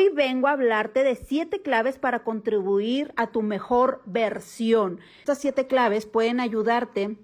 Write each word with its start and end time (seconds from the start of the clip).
hoy 0.00 0.08
vengo 0.08 0.48
a 0.48 0.52
hablarte 0.52 1.02
de 1.04 1.14
siete 1.14 1.60
claves 1.60 1.98
para 1.98 2.24
contribuir 2.24 3.12
a 3.16 3.26
tu 3.26 3.42
mejor 3.42 4.00
versión. 4.06 4.98
Estas 5.18 5.38
siete 5.38 5.66
claves 5.66 6.06
pueden 6.06 6.40
ayudarte 6.40 7.18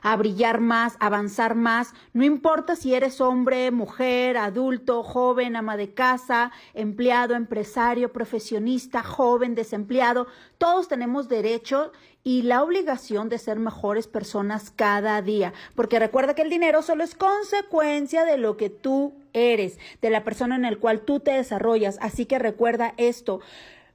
a 0.00 0.16
brillar 0.16 0.60
más, 0.60 0.96
avanzar 1.00 1.54
más. 1.54 1.92
No 2.14 2.24
importa 2.24 2.76
si 2.76 2.94
eres 2.94 3.20
hombre, 3.20 3.70
mujer, 3.70 4.38
adulto, 4.38 5.02
joven, 5.02 5.54
ama 5.54 5.76
de 5.76 5.92
casa, 5.92 6.50
empleado, 6.72 7.34
empresario, 7.34 8.10
profesionista, 8.10 9.02
joven, 9.02 9.54
desempleado. 9.54 10.28
Todos 10.56 10.88
tenemos 10.88 11.28
derecho 11.28 11.92
y 12.24 12.42
la 12.42 12.62
obligación 12.62 13.28
de 13.28 13.38
ser 13.38 13.58
mejores 13.58 14.06
personas 14.06 14.70
cada 14.70 15.20
día. 15.22 15.52
Porque 15.74 15.98
recuerda 15.98 16.34
que 16.34 16.42
el 16.42 16.50
dinero 16.50 16.82
solo 16.82 17.04
es 17.04 17.14
consecuencia 17.14 18.24
de 18.24 18.38
lo 18.38 18.56
que 18.56 18.70
tú 18.70 19.14
eres, 19.32 19.78
de 20.00 20.10
la 20.10 20.24
persona 20.24 20.56
en 20.56 20.62
la 20.62 20.76
cual 20.76 21.00
tú 21.00 21.20
te 21.20 21.32
desarrollas. 21.32 21.98
Así 22.00 22.26
que 22.26 22.38
recuerda 22.38 22.94
esto. 22.96 23.40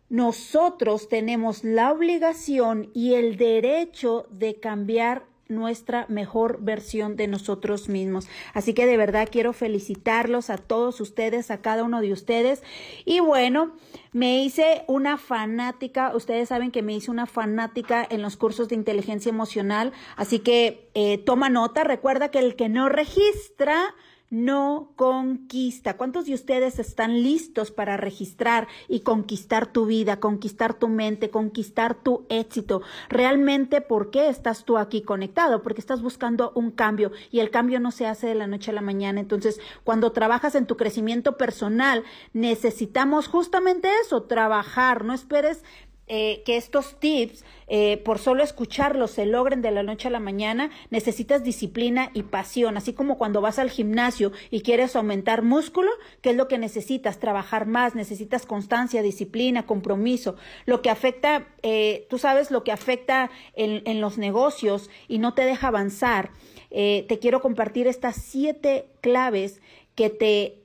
Nosotros 0.09 1.09
tenemos 1.09 1.63
la 1.63 1.91
obligación 1.91 2.90
y 2.94 3.16
el 3.16 3.38
derecho 3.38 4.28
de 4.30 4.55
cambiar 4.55 5.25
nuestra 5.50 6.06
mejor 6.10 6.60
versión 6.62 7.16
de 7.16 7.28
nosotros 7.28 7.90
mismos. 7.90 8.28
Así 8.54 8.74
que 8.74 8.86
de 8.86 8.98
verdad 8.98 9.30
quiero 9.32 9.54
felicitarlos 9.54 10.50
a 10.50 10.58
todos 10.58 11.02
ustedes, 11.02 11.52
a 11.52 11.62
cada 11.62 11.84
uno 11.84 12.02
de 12.02 12.12
ustedes. 12.12 12.64
Y 13.06 13.20
bueno, 13.20 13.73
me 14.12 14.44
hice 14.44 14.84
una 14.88 15.18
fanática, 15.18 16.16
ustedes 16.16 16.50
saben 16.50 16.72
que 16.72 16.82
me 16.82 16.94
hice 16.94 17.12
una 17.12 17.26
fanática 17.26 18.06
en 18.10 18.22
los 18.22 18.38
cursos 18.38 18.68
de 18.68 18.76
inteligencia 18.76 19.30
emocional, 19.30 19.94
así 20.16 20.40
que 20.40 20.90
eh, 20.94 21.18
toma 21.20 21.50
nota, 21.50 21.84
recuerda 21.84 22.30
que 22.32 22.40
el 22.40 22.56
que 22.56 22.70
no 22.70 22.90
registra, 22.90 23.95
no 24.30 24.91
conquista. 24.95 25.95
¿Cuántos 25.95 26.26
de 26.26 26.34
ustedes 26.34 26.80
están 26.80 27.23
listos 27.23 27.72
para 27.72 27.98
registrar 27.98 28.67
y 28.88 29.02
conquistar 29.02 29.67
tu 29.67 29.86
vida, 29.86 30.20
conquistar 30.20 30.73
tu 30.73 30.88
mente, 30.88 31.30
conquistar 31.30 31.95
tu 31.95 32.25
éxito? 32.30 32.81
Realmente, 33.09 33.81
¿por 33.81 34.11
qué 34.11 34.30
estás 34.30 34.66
tú 34.66 34.78
aquí 34.78 35.02
conectado? 35.02 35.64
Porque 35.64 35.81
estás 35.81 36.02
buscando 36.02 36.52
un 36.55 36.72
cambio 36.72 37.11
y 37.31 37.39
el 37.39 37.50
cambio 37.50 37.80
no 37.80 37.92
se 37.92 38.08
hace 38.08 38.28
de 38.28 38.36
la 38.36 38.48
noche 38.48 38.72
a 38.72 38.73
la 38.75 38.81
mañana. 38.81 39.20
Entonces, 39.20 39.59
cuando 39.83 40.11
trabajas 40.11 40.55
en 40.55 40.66
tu 40.66 40.78
crecimiento 40.78 41.38
personal, 41.38 42.03
necesitamos 42.33 43.28
justamente 43.28 43.89
eso, 44.03 44.23
trabajar. 44.23 45.05
No 45.05 45.14
esperes 45.14 45.64
eh, 46.09 46.41
que 46.45 46.55
estos 46.55 46.97
tips, 47.02 47.44
eh, 47.67 47.97
por 47.97 48.17
solo 48.17 48.41
escucharlos, 48.41 49.11
se 49.11 49.25
logren 49.25 49.61
de 49.61 49.72
la 49.72 49.83
noche 49.83 50.08
a 50.08 50.11
la 50.11 50.22
mañana, 50.22 50.72
necesitas 50.89 51.44
disciplina 51.44 52.11
y 52.14 52.23
pasión, 52.23 52.77
así 52.77 52.94
como 52.94 53.17
cuando 53.17 53.41
vas 53.41 53.59
al 53.59 53.69
gimnasio 53.69 54.31
y 54.49 54.61
quieres 54.61 54.95
aumentar 54.95 55.41
músculo, 55.41 55.91
¿qué 56.22 56.30
es 56.30 56.38
lo 56.38 56.47
que 56.47 56.58
necesitas? 56.58 57.19
Trabajar 57.19 57.66
más, 57.66 57.94
necesitas 57.94 58.45
constancia, 58.45 59.02
disciplina, 59.02 59.66
compromiso. 59.66 60.38
Lo 60.66 60.81
que 60.81 60.89
afecta, 60.89 61.45
eh, 61.61 62.08
tú 62.09 62.17
sabes 62.17 62.52
lo 62.52 62.64
que 62.64 62.71
afecta 62.71 63.30
en, 63.53 63.81
en, 63.83 63.99
los 63.99 64.17
negocios 64.17 64.89
y 65.09 65.17
no 65.17 65.33
te 65.33 65.42
deja 65.44 65.67
avanzar. 65.67 66.31
te 66.69 67.19
quiero 67.19 67.42
compartir 67.42 67.86
estas 67.88 68.16
siete 68.16 68.86
claves 69.02 69.59
que 69.95 70.09
te 70.09 70.64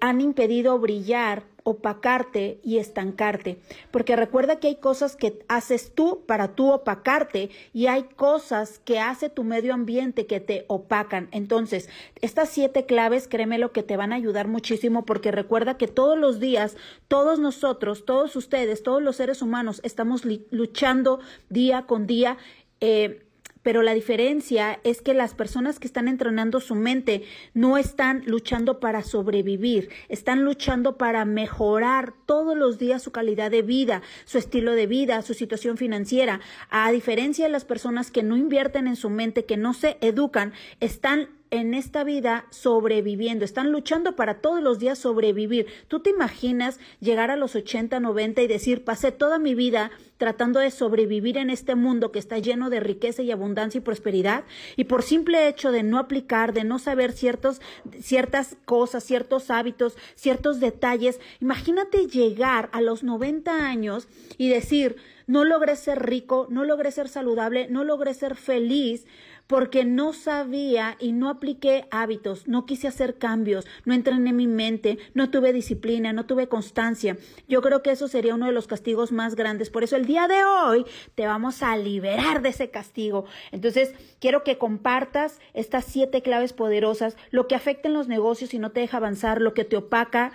han 0.00 0.20
impedido 0.20 0.78
brillar 0.78 1.53
opacarte 1.64 2.60
y 2.62 2.78
estancarte. 2.78 3.58
Porque 3.90 4.16
recuerda 4.16 4.60
que 4.60 4.68
hay 4.68 4.76
cosas 4.76 5.16
que 5.16 5.44
haces 5.48 5.92
tú 5.94 6.22
para 6.26 6.54
tú 6.54 6.70
opacarte 6.70 7.50
y 7.72 7.86
hay 7.86 8.04
cosas 8.04 8.78
que 8.78 9.00
hace 9.00 9.30
tu 9.30 9.44
medio 9.44 9.74
ambiente 9.74 10.26
que 10.26 10.40
te 10.40 10.66
opacan. 10.68 11.28
Entonces, 11.32 11.88
estas 12.20 12.50
siete 12.50 12.86
claves, 12.86 13.26
créeme 13.26 13.58
lo 13.58 13.72
que 13.72 13.82
te 13.82 13.96
van 13.96 14.12
a 14.12 14.16
ayudar 14.16 14.46
muchísimo 14.46 15.04
porque 15.04 15.32
recuerda 15.32 15.78
que 15.78 15.88
todos 15.88 16.18
los 16.18 16.38
días, 16.38 16.76
todos 17.08 17.38
nosotros, 17.38 18.04
todos 18.04 18.36
ustedes, 18.36 18.82
todos 18.82 19.02
los 19.02 19.16
seres 19.16 19.42
humanos 19.42 19.80
estamos 19.84 20.22
luchando 20.50 21.20
día 21.48 21.86
con 21.86 22.06
día. 22.06 22.36
Eh, 22.80 23.24
pero 23.64 23.82
la 23.82 23.94
diferencia 23.94 24.78
es 24.84 25.02
que 25.02 25.14
las 25.14 25.34
personas 25.34 25.80
que 25.80 25.88
están 25.88 26.06
entrenando 26.06 26.60
su 26.60 26.76
mente 26.76 27.24
no 27.54 27.76
están 27.76 28.22
luchando 28.26 28.78
para 28.78 29.02
sobrevivir, 29.02 29.88
están 30.08 30.44
luchando 30.44 30.96
para 30.96 31.24
mejorar 31.24 32.14
todos 32.26 32.56
los 32.56 32.78
días 32.78 33.02
su 33.02 33.10
calidad 33.10 33.50
de 33.50 33.62
vida, 33.62 34.02
su 34.26 34.38
estilo 34.38 34.72
de 34.72 34.86
vida, 34.86 35.22
su 35.22 35.34
situación 35.34 35.76
financiera. 35.76 36.40
A 36.70 36.92
diferencia 36.92 37.46
de 37.46 37.50
las 37.50 37.64
personas 37.64 38.12
que 38.12 38.22
no 38.22 38.36
invierten 38.36 38.86
en 38.86 38.96
su 38.96 39.10
mente, 39.10 39.46
que 39.46 39.56
no 39.56 39.74
se 39.74 39.96
educan, 40.00 40.52
están 40.80 41.30
en 41.54 41.72
esta 41.72 42.02
vida 42.02 42.46
sobreviviendo, 42.50 43.44
están 43.44 43.70
luchando 43.70 44.16
para 44.16 44.40
todos 44.40 44.60
los 44.60 44.80
días 44.80 44.98
sobrevivir. 44.98 45.66
¿Tú 45.86 46.00
te 46.00 46.10
imaginas 46.10 46.80
llegar 46.98 47.30
a 47.30 47.36
los 47.36 47.54
80, 47.54 48.00
90 48.00 48.42
y 48.42 48.48
decir, 48.48 48.84
pasé 48.84 49.12
toda 49.12 49.38
mi 49.38 49.54
vida 49.54 49.92
tratando 50.16 50.58
de 50.58 50.72
sobrevivir 50.72 51.38
en 51.38 51.50
este 51.50 51.76
mundo 51.76 52.10
que 52.10 52.18
está 52.18 52.38
lleno 52.38 52.70
de 52.70 52.80
riqueza 52.80 53.22
y 53.22 53.30
abundancia 53.30 53.78
y 53.78 53.82
prosperidad? 53.82 54.42
Y 54.76 54.84
por 54.84 55.04
simple 55.04 55.46
hecho 55.46 55.70
de 55.70 55.84
no 55.84 55.98
aplicar, 55.98 56.54
de 56.54 56.64
no 56.64 56.80
saber 56.80 57.12
ciertos, 57.12 57.60
ciertas 58.00 58.56
cosas, 58.64 59.04
ciertos 59.04 59.48
hábitos, 59.50 59.96
ciertos 60.16 60.58
detalles, 60.58 61.20
imagínate 61.40 62.08
llegar 62.08 62.68
a 62.72 62.80
los 62.80 63.04
90 63.04 63.64
años 63.64 64.08
y 64.38 64.48
decir, 64.48 64.96
no 65.26 65.44
logré 65.44 65.76
ser 65.76 66.04
rico, 66.04 66.46
no 66.50 66.64
logré 66.64 66.90
ser 66.90 67.08
saludable, 67.08 67.68
no 67.70 67.84
logré 67.84 68.12
ser 68.12 68.34
feliz, 68.34 69.06
porque 69.46 69.84
no 69.84 70.12
sabía 70.12 70.96
y 70.98 71.12
no 71.12 71.28
apliqué 71.28 71.86
hábitos, 71.90 72.48
no 72.48 72.66
quise 72.66 72.88
hacer 72.88 73.18
cambios, 73.18 73.66
no 73.84 73.94
entrené 73.94 74.32
mi 74.32 74.46
mente, 74.46 74.98
no 75.14 75.30
tuve 75.30 75.52
disciplina, 75.52 76.12
no 76.12 76.26
tuve 76.26 76.48
constancia. 76.48 77.16
Yo 77.48 77.62
creo 77.62 77.82
que 77.82 77.90
eso 77.90 78.08
sería 78.08 78.34
uno 78.34 78.46
de 78.46 78.52
los 78.52 78.66
castigos 78.66 79.12
más 79.12 79.34
grandes. 79.34 79.70
Por 79.70 79.84
eso 79.84 79.96
el 79.96 80.06
día 80.06 80.28
de 80.28 80.44
hoy 80.44 80.84
te 81.14 81.26
vamos 81.26 81.62
a 81.62 81.76
liberar 81.76 82.42
de 82.42 82.50
ese 82.50 82.70
castigo. 82.70 83.26
Entonces, 83.52 83.94
quiero 84.20 84.44
que 84.44 84.58
compartas 84.58 85.40
estas 85.52 85.84
siete 85.84 86.22
claves 86.22 86.52
poderosas, 86.52 87.16
lo 87.30 87.46
que 87.46 87.54
afecta 87.54 87.88
en 87.88 87.94
los 87.94 88.08
negocios 88.08 88.54
y 88.54 88.58
no 88.58 88.70
te 88.70 88.80
deja 88.80 88.96
avanzar, 88.96 89.40
lo 89.40 89.54
que 89.54 89.64
te 89.64 89.76
opaca 89.76 90.32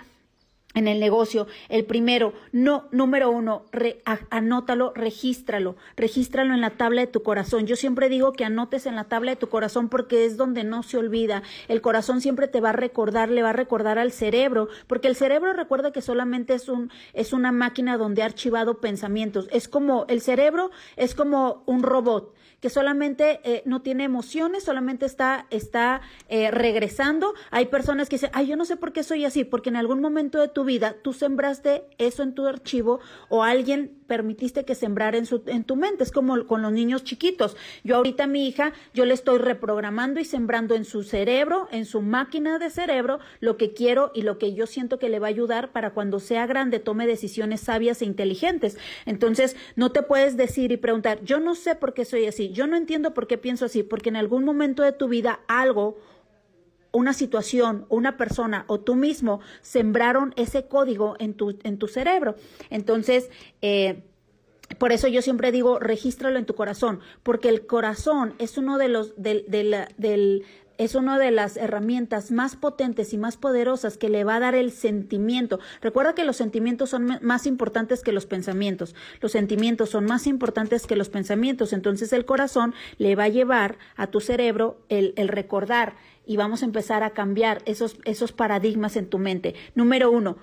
en 0.74 0.88
el 0.88 1.00
negocio. 1.00 1.46
El 1.68 1.84
primero, 1.84 2.32
no, 2.52 2.88
número 2.92 3.30
uno, 3.30 3.64
anótalo, 4.30 4.92
regístralo, 4.94 5.76
regístralo 5.96 6.54
en 6.54 6.60
la 6.60 6.70
tabla 6.70 7.00
de 7.02 7.06
tu 7.06 7.22
corazón. 7.22 7.66
Yo 7.66 7.76
siempre 7.76 8.08
digo 8.08 8.32
que 8.32 8.44
anotes 8.44 8.86
en 8.86 8.96
la 8.96 9.04
tabla 9.04 9.32
de 9.32 9.36
tu 9.36 9.48
corazón 9.48 9.88
porque 9.88 10.24
es 10.24 10.36
donde 10.36 10.64
no 10.64 10.82
se 10.82 10.98
olvida. 10.98 11.42
El 11.68 11.80
corazón 11.80 12.20
siempre 12.20 12.48
te 12.48 12.60
va 12.60 12.70
a 12.70 12.74
recordar, 12.74 13.30
le 13.30 13.42
va 13.42 13.50
a 13.50 13.54
recordar 13.54 13.98
al 13.98 14.12
cerebro, 14.12 14.68
porque 14.86 15.08
el 15.08 15.16
cerebro 15.16 15.52
recuerda 15.52 15.92
que 15.92 16.02
solamente 16.02 16.54
es 16.54 16.68
un, 16.68 16.90
es 17.14 17.32
una 17.32 17.52
máquina 17.52 17.96
donde 17.96 18.22
ha 18.22 18.26
archivado 18.26 18.80
pensamientos. 18.80 19.48
Es 19.50 19.68
como, 19.68 20.04
el 20.08 20.20
cerebro 20.20 20.70
es 20.96 21.14
como 21.14 21.62
un 21.66 21.82
robot 21.82 22.34
que 22.60 22.70
solamente 22.70 23.40
eh, 23.44 23.62
no 23.64 23.82
tiene 23.82 24.04
emociones, 24.04 24.64
solamente 24.64 25.06
está, 25.06 25.46
está 25.50 26.02
eh, 26.28 26.50
regresando. 26.50 27.34
Hay 27.50 27.66
personas 27.66 28.08
que 28.08 28.16
dicen, 28.16 28.30
ay, 28.32 28.46
yo 28.46 28.56
no 28.56 28.64
sé 28.64 28.76
por 28.76 28.92
qué 28.92 29.02
soy 29.02 29.24
así, 29.24 29.44
porque 29.44 29.70
en 29.70 29.76
algún 29.76 30.00
momento 30.00 30.38
de 30.38 30.48
tu 30.48 30.64
vida 30.64 30.96
tú 31.02 31.12
sembraste 31.12 31.84
eso 31.98 32.22
en 32.22 32.34
tu 32.34 32.46
archivo 32.46 33.00
o 33.28 33.42
alguien 33.42 33.98
permitiste 34.06 34.64
que 34.64 34.74
sembrara 34.74 35.16
en, 35.16 35.26
su, 35.26 35.42
en 35.46 35.64
tu 35.64 35.76
mente. 35.76 36.02
Es 36.02 36.10
como 36.10 36.46
con 36.46 36.62
los 36.62 36.72
niños 36.72 37.04
chiquitos. 37.04 37.56
Yo 37.84 37.96
ahorita 37.96 38.24
a 38.24 38.26
mi 38.26 38.48
hija, 38.48 38.72
yo 38.92 39.04
le 39.04 39.14
estoy 39.14 39.38
reprogramando 39.38 40.20
y 40.20 40.24
sembrando 40.24 40.74
en 40.74 40.84
su 40.84 41.02
cerebro, 41.02 41.68
en 41.70 41.86
su 41.86 42.02
máquina 42.02 42.58
de 42.58 42.70
cerebro, 42.70 43.20
lo 43.38 43.56
que 43.56 43.72
quiero 43.72 44.10
y 44.14 44.22
lo 44.22 44.38
que 44.38 44.52
yo 44.52 44.66
siento 44.66 44.98
que 44.98 45.08
le 45.08 45.20
va 45.20 45.28
a 45.28 45.30
ayudar 45.30 45.70
para 45.70 45.90
cuando 45.90 46.18
sea 46.18 46.46
grande 46.46 46.80
tome 46.80 47.06
decisiones 47.06 47.60
sabias 47.60 48.02
e 48.02 48.04
inteligentes. 48.04 48.76
Entonces, 49.06 49.56
no 49.76 49.92
te 49.92 50.02
puedes 50.02 50.36
decir 50.36 50.72
y 50.72 50.76
preguntar, 50.76 51.22
yo 51.22 51.38
no 51.38 51.54
sé 51.54 51.76
por 51.76 51.94
qué 51.94 52.04
soy 52.04 52.26
así, 52.26 52.49
yo 52.52 52.66
no 52.66 52.76
entiendo 52.76 53.14
por 53.14 53.26
qué 53.26 53.38
pienso 53.38 53.64
así, 53.64 53.82
porque 53.82 54.08
en 54.08 54.16
algún 54.16 54.44
momento 54.44 54.82
de 54.82 54.92
tu 54.92 55.08
vida 55.08 55.40
algo 55.48 55.98
una 56.92 57.12
situación, 57.12 57.86
una 57.88 58.16
persona 58.16 58.64
o 58.66 58.80
tú 58.80 58.96
mismo 58.96 59.40
sembraron 59.62 60.32
ese 60.36 60.66
código 60.66 61.14
en 61.18 61.34
tu, 61.34 61.58
en 61.62 61.78
tu 61.78 61.86
cerebro. 61.86 62.34
Entonces, 62.68 63.30
eh, 63.62 64.02
por 64.78 64.92
eso 64.92 65.08
yo 65.08 65.22
siempre 65.22 65.52
digo, 65.52 65.78
regístralo 65.78 66.38
en 66.38 66.46
tu 66.46 66.54
corazón, 66.54 67.00
porque 67.22 67.48
el 67.48 67.66
corazón 67.66 68.34
es 68.38 68.56
uno 68.56 68.78
de 68.78 68.88
los, 68.88 69.14
del, 69.20 69.44
del, 69.48 70.44
es 70.80 70.94
una 70.94 71.18
de 71.18 71.30
las 71.30 71.58
herramientas 71.58 72.30
más 72.30 72.56
potentes 72.56 73.12
y 73.12 73.18
más 73.18 73.36
poderosas 73.36 73.98
que 73.98 74.08
le 74.08 74.24
va 74.24 74.36
a 74.36 74.40
dar 74.40 74.54
el 74.54 74.72
sentimiento. 74.72 75.60
Recuerda 75.82 76.14
que 76.14 76.24
los 76.24 76.38
sentimientos 76.38 76.88
son 76.88 77.18
más 77.20 77.46
importantes 77.46 78.02
que 78.02 78.12
los 78.12 78.24
pensamientos. 78.24 78.94
Los 79.20 79.32
sentimientos 79.32 79.90
son 79.90 80.06
más 80.06 80.26
importantes 80.26 80.86
que 80.86 80.96
los 80.96 81.10
pensamientos. 81.10 81.74
Entonces 81.74 82.14
el 82.14 82.24
corazón 82.24 82.72
le 82.96 83.14
va 83.14 83.24
a 83.24 83.28
llevar 83.28 83.76
a 83.94 84.06
tu 84.06 84.20
cerebro 84.20 84.80
el, 84.88 85.12
recordar 85.28 85.96
y 86.24 86.38
vamos 86.38 86.62
a 86.62 86.64
empezar 86.64 87.02
a 87.02 87.10
cambiar 87.10 87.60
esos, 87.66 87.98
esos 88.06 88.32
paradigmas 88.32 88.96
en 88.96 89.06
tu 89.06 89.18
mente. 89.18 89.54
Número 89.74 90.10
uno, 90.10 90.38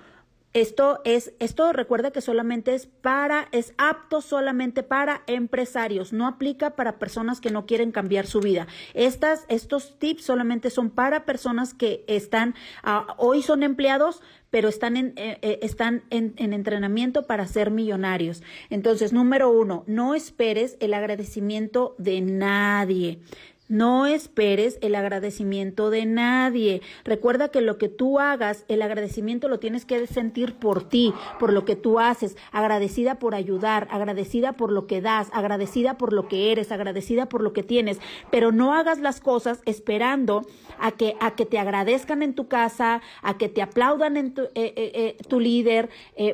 Esto 0.53 1.01
es, 1.03 1.33
esto 1.39 1.71
recuerda 1.71 2.11
que 2.11 2.21
solamente 2.21 2.73
es 2.73 2.87
para, 2.87 3.47
es 3.51 3.73
apto 3.77 4.21
solamente 4.21 4.81
para 4.81 5.23
empresarios, 5.27 6.13
no 6.13 6.25
aplica 6.25 6.75
para 6.75 6.97
personas 6.97 7.41
que 7.41 7.51
no 7.51 7.65
quieren 7.65 7.91
cambiar 7.91 8.25
su 8.25 8.39
vida. 8.39 8.65
Estas, 8.93 9.45
estos 9.49 9.99
tips 9.99 10.23
solamente 10.23 10.69
son 10.69 10.89
para 10.89 11.25
personas 11.25 11.73
que 11.73 12.03
están, 12.07 12.55
ah, 12.81 13.15
hoy 13.17 13.43
son 13.43 13.61
empleados, 13.61 14.23
pero 14.49 14.69
están 14.69 14.97
en, 14.97 15.13
eh, 15.17 15.37
eh, 15.41 15.59
están 15.61 16.03
en, 16.09 16.33
en, 16.37 16.53
entrenamiento 16.53 17.27
para 17.27 17.45
ser 17.45 17.69
millonarios. 17.69 18.41
Entonces, 18.69 19.13
número 19.13 19.51
uno, 19.51 19.83
no 19.85 20.15
esperes 20.15 20.77
el 20.79 20.93
agradecimiento 20.93 21.95
de 21.99 22.21
nadie. 22.21 23.19
No 23.69 24.05
esperes 24.05 24.79
el 24.81 24.95
agradecimiento 24.95 25.89
de 25.89 26.05
nadie. 26.05 26.81
Recuerda 27.03 27.49
que 27.49 27.59
lo 27.59 27.77
que 27.77 27.89
tú 27.89 28.19
hagas, 28.19 28.63
el 28.69 28.81
agradecimiento 28.81 29.49
lo 29.49 29.59
tienes 29.59 29.83
que 29.83 30.07
sentir 30.07 30.55
por 30.55 30.87
ti, 30.87 31.13
por 31.37 31.51
lo 31.51 31.65
que 31.65 31.75
tú 31.75 31.99
haces, 31.99 32.37
agradecida 32.51 33.19
por 33.19 33.35
ayudar, 33.35 33.87
agradecida 33.91 34.53
por 34.53 34.71
lo 34.71 34.87
que 34.87 35.01
das, 35.01 35.29
agradecida 35.33 35.97
por 35.97 36.13
lo 36.13 36.29
que 36.29 36.51
eres, 36.53 36.71
agradecida 36.71 37.27
por 37.27 37.41
lo 37.41 37.51
que 37.51 37.63
tienes, 37.63 37.99
pero 38.31 38.53
no 38.53 38.73
hagas 38.73 38.99
las 38.99 39.19
cosas 39.19 39.59
esperando 39.65 40.45
a 40.79 40.91
que, 40.91 41.15
a 41.19 41.35
que 41.35 41.45
te 41.45 41.59
agradezcan 41.59 42.23
en 42.23 42.35
tu 42.35 42.47
casa, 42.47 43.01
a 43.21 43.37
que 43.37 43.49
te 43.49 43.61
aplaudan 43.61 44.15
en 44.15 44.33
tu, 44.33 44.43
eh, 44.43 44.49
eh, 44.55 44.91
eh, 44.93 45.17
tu 45.27 45.39
líder, 45.39 45.89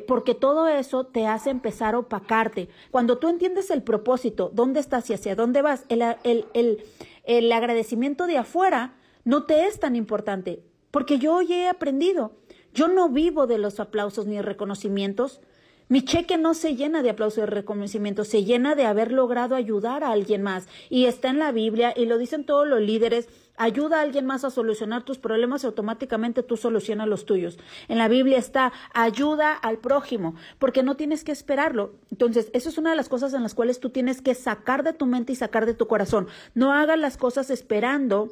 porque 0.07 0.35
todo 0.35 0.67
eso 0.67 1.05
te 1.05 1.25
hace 1.25 1.49
empezar 1.49 1.95
a 1.95 1.99
opacarte. 1.99 2.69
Cuando 2.91 3.17
tú 3.17 3.27
entiendes 3.27 3.71
el 3.71 3.81
propósito, 3.81 4.51
dónde 4.53 4.79
estás 4.79 5.09
y 5.09 5.13
hacia 5.13 5.35
dónde 5.35 5.61
vas, 5.61 5.85
el, 5.89 6.03
el, 6.23 6.45
el 6.53 6.83
el 7.23 7.51
agradecimiento 7.51 8.27
de 8.27 8.37
afuera 8.37 8.95
no 9.23 9.43
te 9.43 9.65
es 9.67 9.79
tan 9.79 9.95
importante, 9.95 10.63
porque 10.91 11.17
yo 11.19 11.35
hoy 11.35 11.53
he 11.53 11.69
aprendido, 11.69 12.33
yo 12.73 12.87
no 12.87 13.09
vivo 13.09 13.47
de 13.47 13.57
los 13.57 13.79
aplausos 13.79 14.25
ni 14.25 14.41
reconocimientos. 14.41 15.41
Mi 15.89 16.01
cheque 16.01 16.37
no 16.37 16.53
se 16.53 16.75
llena 16.75 17.03
de 17.03 17.11
aplausos 17.11 17.43
y 17.43 17.45
reconocimientos, 17.45 18.27
se 18.27 18.43
llena 18.43 18.75
de 18.75 18.85
haber 18.85 19.11
logrado 19.11 19.55
ayudar 19.55 20.03
a 20.03 20.11
alguien 20.11 20.41
más. 20.41 20.67
Y 20.89 21.05
está 21.05 21.29
en 21.29 21.39
la 21.39 21.51
Biblia 21.51 21.93
y 21.95 22.05
lo 22.05 22.17
dicen 22.17 22.45
todos 22.45 22.67
los 22.67 22.81
líderes 22.81 23.27
Ayuda 23.55 23.99
a 23.99 24.01
alguien 24.01 24.25
más 24.25 24.43
a 24.43 24.49
solucionar 24.49 25.03
tus 25.03 25.19
problemas 25.19 25.63
y 25.63 25.67
automáticamente 25.67 26.41
tú 26.41 26.57
solucionas 26.57 27.07
los 27.07 27.25
tuyos. 27.25 27.59
En 27.87 27.99
la 27.99 28.07
Biblia 28.07 28.39
está 28.39 28.73
ayuda 28.93 29.53
al 29.53 29.77
prójimo, 29.77 30.35
porque 30.57 30.81
no 30.81 30.95
tienes 30.95 31.23
que 31.23 31.31
esperarlo. 31.31 31.93
Entonces, 32.09 32.49
eso 32.53 32.69
es 32.69 32.77
una 32.79 32.89
de 32.89 32.95
las 32.95 33.09
cosas 33.09 33.33
en 33.33 33.43
las 33.43 33.53
cuales 33.53 33.79
tú 33.79 33.91
tienes 33.91 34.21
que 34.21 34.33
sacar 34.33 34.83
de 34.83 34.93
tu 34.93 35.05
mente 35.05 35.33
y 35.33 35.35
sacar 35.35 35.67
de 35.67 35.75
tu 35.75 35.87
corazón. 35.87 36.27
No 36.55 36.73
hagas 36.73 36.97
las 36.97 37.17
cosas 37.17 37.51
esperando, 37.51 38.31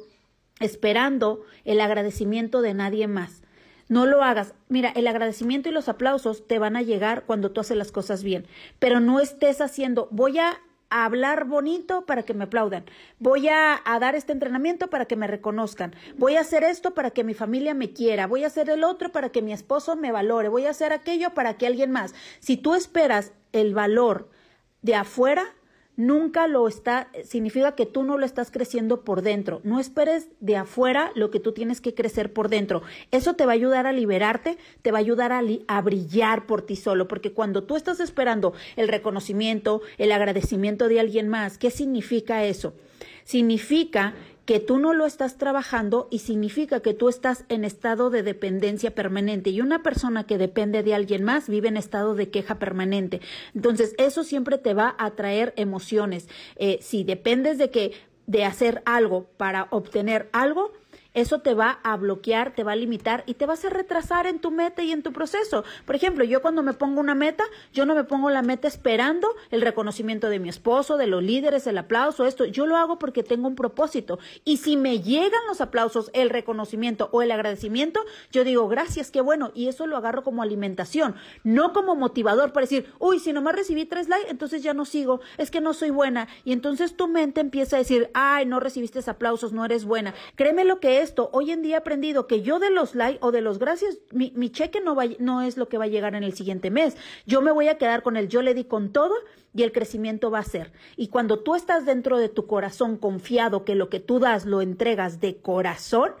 esperando 0.58 1.42
el 1.64 1.80
agradecimiento 1.80 2.60
de 2.60 2.74
nadie 2.74 3.06
más. 3.06 3.42
No 3.88 4.06
lo 4.06 4.24
hagas. 4.24 4.54
Mira, 4.68 4.90
el 4.90 5.06
agradecimiento 5.06 5.68
y 5.68 5.72
los 5.72 5.88
aplausos 5.88 6.48
te 6.48 6.58
van 6.58 6.76
a 6.76 6.82
llegar 6.82 7.24
cuando 7.26 7.52
tú 7.52 7.60
haces 7.60 7.76
las 7.76 7.92
cosas 7.92 8.22
bien, 8.22 8.46
pero 8.78 9.00
no 9.00 9.20
estés 9.20 9.60
haciendo, 9.60 10.08
voy 10.10 10.38
a 10.38 10.60
a 10.92 11.06
hablar 11.06 11.46
bonito 11.46 12.04
para 12.04 12.22
que 12.22 12.34
me 12.34 12.44
aplaudan. 12.44 12.84
Voy 13.18 13.48
a, 13.48 13.80
dar 13.98 14.14
este 14.14 14.32
entrenamiento 14.32 14.90
para 14.90 15.06
que 15.06 15.16
me 15.16 15.26
reconozcan. 15.26 15.96
Voy 16.18 16.36
a 16.36 16.40
hacer 16.40 16.64
esto 16.64 16.92
para 16.92 17.10
que 17.12 17.24
mi 17.24 17.32
familia 17.32 17.72
me 17.72 17.94
quiera. 17.94 18.26
Voy 18.26 18.44
a 18.44 18.48
hacer 18.48 18.68
el 18.68 18.84
otro 18.84 19.10
para 19.10 19.30
que 19.30 19.40
mi 19.40 19.54
esposo 19.54 19.96
me 19.96 20.12
valore. 20.12 20.50
Voy 20.50 20.66
a 20.66 20.70
hacer 20.70 20.92
aquello 20.92 21.32
para 21.32 21.54
que 21.54 21.66
alguien 21.66 21.90
más. 21.90 22.14
Si 22.40 22.58
tú 22.58 22.74
esperas 22.74 23.32
el 23.52 23.72
valor 23.72 24.28
de 24.82 24.94
afuera, 24.94 25.46
nunca 26.06 26.46
lo 26.48 26.68
está, 26.68 27.08
significa 27.24 27.74
que 27.74 27.86
tú 27.86 28.02
no 28.02 28.18
lo 28.18 28.26
estás 28.26 28.50
creciendo 28.50 29.02
por 29.02 29.22
dentro. 29.22 29.60
No 29.64 29.80
esperes 29.80 30.28
de 30.40 30.56
afuera 30.56 31.12
lo 31.14 31.30
que 31.30 31.40
tú 31.40 31.52
tienes 31.52 31.80
que 31.80 31.94
crecer 31.94 32.32
por 32.32 32.48
dentro. 32.48 32.82
Eso 33.10 33.34
te 33.34 33.46
va 33.46 33.52
a 33.52 33.54
ayudar 33.54 33.86
a 33.86 33.92
liberarte, 33.92 34.58
te 34.82 34.90
va 34.90 34.98
a 34.98 35.00
ayudar 35.00 35.32
a, 35.32 35.42
a 35.68 35.80
brillar 35.80 36.46
por 36.46 36.62
ti 36.62 36.76
solo, 36.76 37.08
porque 37.08 37.32
cuando 37.32 37.64
tú 37.64 37.76
estás 37.76 38.00
esperando 38.00 38.52
el 38.76 38.88
reconocimiento, 38.88 39.82
el 39.98 40.12
agradecimiento 40.12 40.88
de 40.88 41.00
alguien 41.00 41.28
más, 41.28 41.58
¿qué 41.58 41.70
significa 41.70 42.44
eso? 42.44 42.74
Significa 43.24 44.14
que 44.44 44.60
tú 44.60 44.78
no 44.78 44.92
lo 44.92 45.06
estás 45.06 45.38
trabajando 45.38 46.08
y 46.10 46.18
significa 46.18 46.80
que 46.80 46.94
tú 46.94 47.08
estás 47.08 47.44
en 47.48 47.64
estado 47.64 48.10
de 48.10 48.22
dependencia 48.22 48.94
permanente 48.94 49.50
y 49.50 49.60
una 49.60 49.82
persona 49.82 50.24
que 50.24 50.38
depende 50.38 50.82
de 50.82 50.94
alguien 50.94 51.24
más 51.24 51.48
vive 51.48 51.68
en 51.68 51.76
estado 51.76 52.14
de 52.14 52.30
queja 52.30 52.58
permanente. 52.58 53.20
Entonces, 53.54 53.94
eso 53.98 54.24
siempre 54.24 54.58
te 54.58 54.74
va 54.74 54.94
a 54.98 55.10
traer 55.12 55.54
emociones. 55.56 56.28
Eh, 56.56 56.78
si 56.80 57.04
dependes 57.04 57.58
de 57.58 57.70
que 57.70 57.92
de 58.26 58.44
hacer 58.44 58.82
algo 58.84 59.26
para 59.36 59.68
obtener 59.70 60.28
algo, 60.32 60.72
eso 61.14 61.40
te 61.40 61.54
va 61.54 61.80
a 61.82 61.96
bloquear, 61.96 62.54
te 62.54 62.64
va 62.64 62.72
a 62.72 62.76
limitar 62.76 63.22
y 63.26 63.34
te 63.34 63.46
vas 63.46 63.64
a 63.64 63.70
retrasar 63.70 64.26
en 64.26 64.38
tu 64.38 64.50
meta 64.50 64.82
y 64.82 64.92
en 64.92 65.02
tu 65.02 65.12
proceso. 65.12 65.64
Por 65.84 65.94
ejemplo, 65.94 66.24
yo 66.24 66.40
cuando 66.40 66.62
me 66.62 66.72
pongo 66.72 67.00
una 67.00 67.14
meta, 67.14 67.44
yo 67.72 67.84
no 67.84 67.94
me 67.94 68.04
pongo 68.04 68.30
la 68.30 68.42
meta 68.42 68.68
esperando 68.68 69.28
el 69.50 69.60
reconocimiento 69.60 70.30
de 70.30 70.38
mi 70.38 70.48
esposo, 70.48 70.96
de 70.96 71.06
los 71.06 71.22
líderes, 71.22 71.66
el 71.66 71.78
aplauso, 71.78 72.24
esto. 72.24 72.44
Yo 72.46 72.66
lo 72.66 72.76
hago 72.76 72.98
porque 72.98 73.22
tengo 73.22 73.48
un 73.48 73.56
propósito. 73.56 74.18
Y 74.44 74.56
si 74.56 74.76
me 74.76 75.00
llegan 75.00 75.40
los 75.46 75.60
aplausos, 75.60 76.10
el 76.14 76.30
reconocimiento 76.30 77.08
o 77.12 77.20
el 77.20 77.30
agradecimiento, 77.30 78.00
yo 78.30 78.44
digo, 78.44 78.68
gracias, 78.68 79.10
qué 79.10 79.20
bueno. 79.20 79.52
Y 79.54 79.68
eso 79.68 79.86
lo 79.86 79.96
agarro 79.96 80.22
como 80.22 80.42
alimentación, 80.42 81.16
no 81.44 81.72
como 81.72 81.94
motivador 81.94 82.52
para 82.52 82.64
decir, 82.64 82.90
uy, 82.98 83.18
si 83.18 83.32
nomás 83.32 83.54
recibí 83.54 83.84
tres 83.84 84.08
likes, 84.08 84.30
entonces 84.30 84.62
ya 84.62 84.72
no 84.72 84.84
sigo, 84.84 85.20
es 85.36 85.50
que 85.50 85.60
no 85.60 85.74
soy 85.74 85.90
buena. 85.90 86.28
Y 86.44 86.52
entonces 86.52 86.96
tu 86.96 87.08
mente 87.08 87.40
empieza 87.40 87.76
a 87.76 87.80
decir, 87.80 88.10
ay, 88.14 88.46
no 88.46 88.60
recibiste 88.60 89.02
aplausos, 89.06 89.52
no 89.52 89.64
eres 89.64 89.84
buena. 89.84 90.14
Créeme 90.36 90.64
lo 90.64 90.80
que 90.80 91.00
es 91.00 91.01
esto, 91.02 91.30
hoy 91.32 91.50
en 91.50 91.62
día 91.62 91.74
he 91.74 91.78
aprendido 91.78 92.26
que 92.26 92.42
yo 92.42 92.58
de 92.58 92.70
los 92.70 92.94
likes 92.94 93.18
o 93.20 93.32
de 93.32 93.40
los 93.40 93.58
gracias, 93.58 93.98
mi, 94.12 94.50
cheque 94.50 94.80
no, 94.80 94.94
va, 94.94 95.04
no 95.18 95.42
es 95.42 95.56
lo 95.56 95.68
que 95.68 95.78
va 95.78 95.84
a 95.84 95.88
llegar 95.88 96.14
en 96.14 96.22
el 96.22 96.34
siguiente 96.34 96.70
mes. 96.70 96.96
Yo 97.26 97.42
me 97.42 97.50
voy 97.50 97.68
a 97.68 97.78
quedar 97.78 98.02
con 98.02 98.16
el 98.16 98.28
yo 98.28 98.42
le 98.42 98.54
di 98.54 98.64
con 98.64 98.92
todo 98.92 99.14
y 99.54 99.62
el 99.62 99.72
crecimiento 99.72 100.30
va 100.30 100.38
a 100.38 100.44
ser. 100.44 100.72
Y 100.96 101.08
cuando 101.08 101.40
tú 101.40 101.54
estás 101.54 101.84
dentro 101.84 102.18
de 102.18 102.28
tu 102.28 102.46
corazón 102.46 102.96
confiado 102.96 103.64
que 103.64 103.74
lo 103.74 103.88
que 103.88 104.00
tú 104.00 104.18
das 104.18 104.46
lo 104.46 104.62
entregas 104.62 105.20
de 105.20 105.36
corazón, 105.36 106.12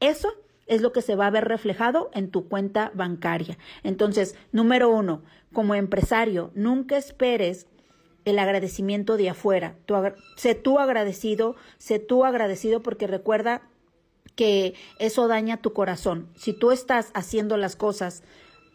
eso 0.00 0.32
es 0.66 0.82
lo 0.82 0.92
que 0.92 1.02
se 1.02 1.16
va 1.16 1.26
a 1.26 1.30
ver 1.30 1.46
reflejado 1.46 2.10
en 2.12 2.30
tu 2.30 2.48
cuenta 2.48 2.90
bancaria. 2.94 3.58
Entonces, 3.82 4.36
número 4.52 4.90
uno, 4.90 5.22
como 5.52 5.74
empresario, 5.74 6.50
nunca 6.54 6.96
esperes 6.96 7.66
el 8.26 8.38
agradecimiento 8.40 9.16
de 9.16 9.30
afuera. 9.30 9.76
sé 10.36 10.54
tú 10.54 10.78
agradecido, 10.78 11.54
sé 11.78 11.98
tú 12.00 12.24
agradecido 12.24 12.82
porque 12.82 13.06
recuerda 13.06 13.62
que 14.36 14.74
eso 14.98 15.26
daña 15.26 15.56
tu 15.56 15.72
corazón. 15.72 16.28
Si 16.36 16.52
tú 16.52 16.70
estás 16.70 17.10
haciendo 17.14 17.56
las 17.56 17.74
cosas 17.74 18.22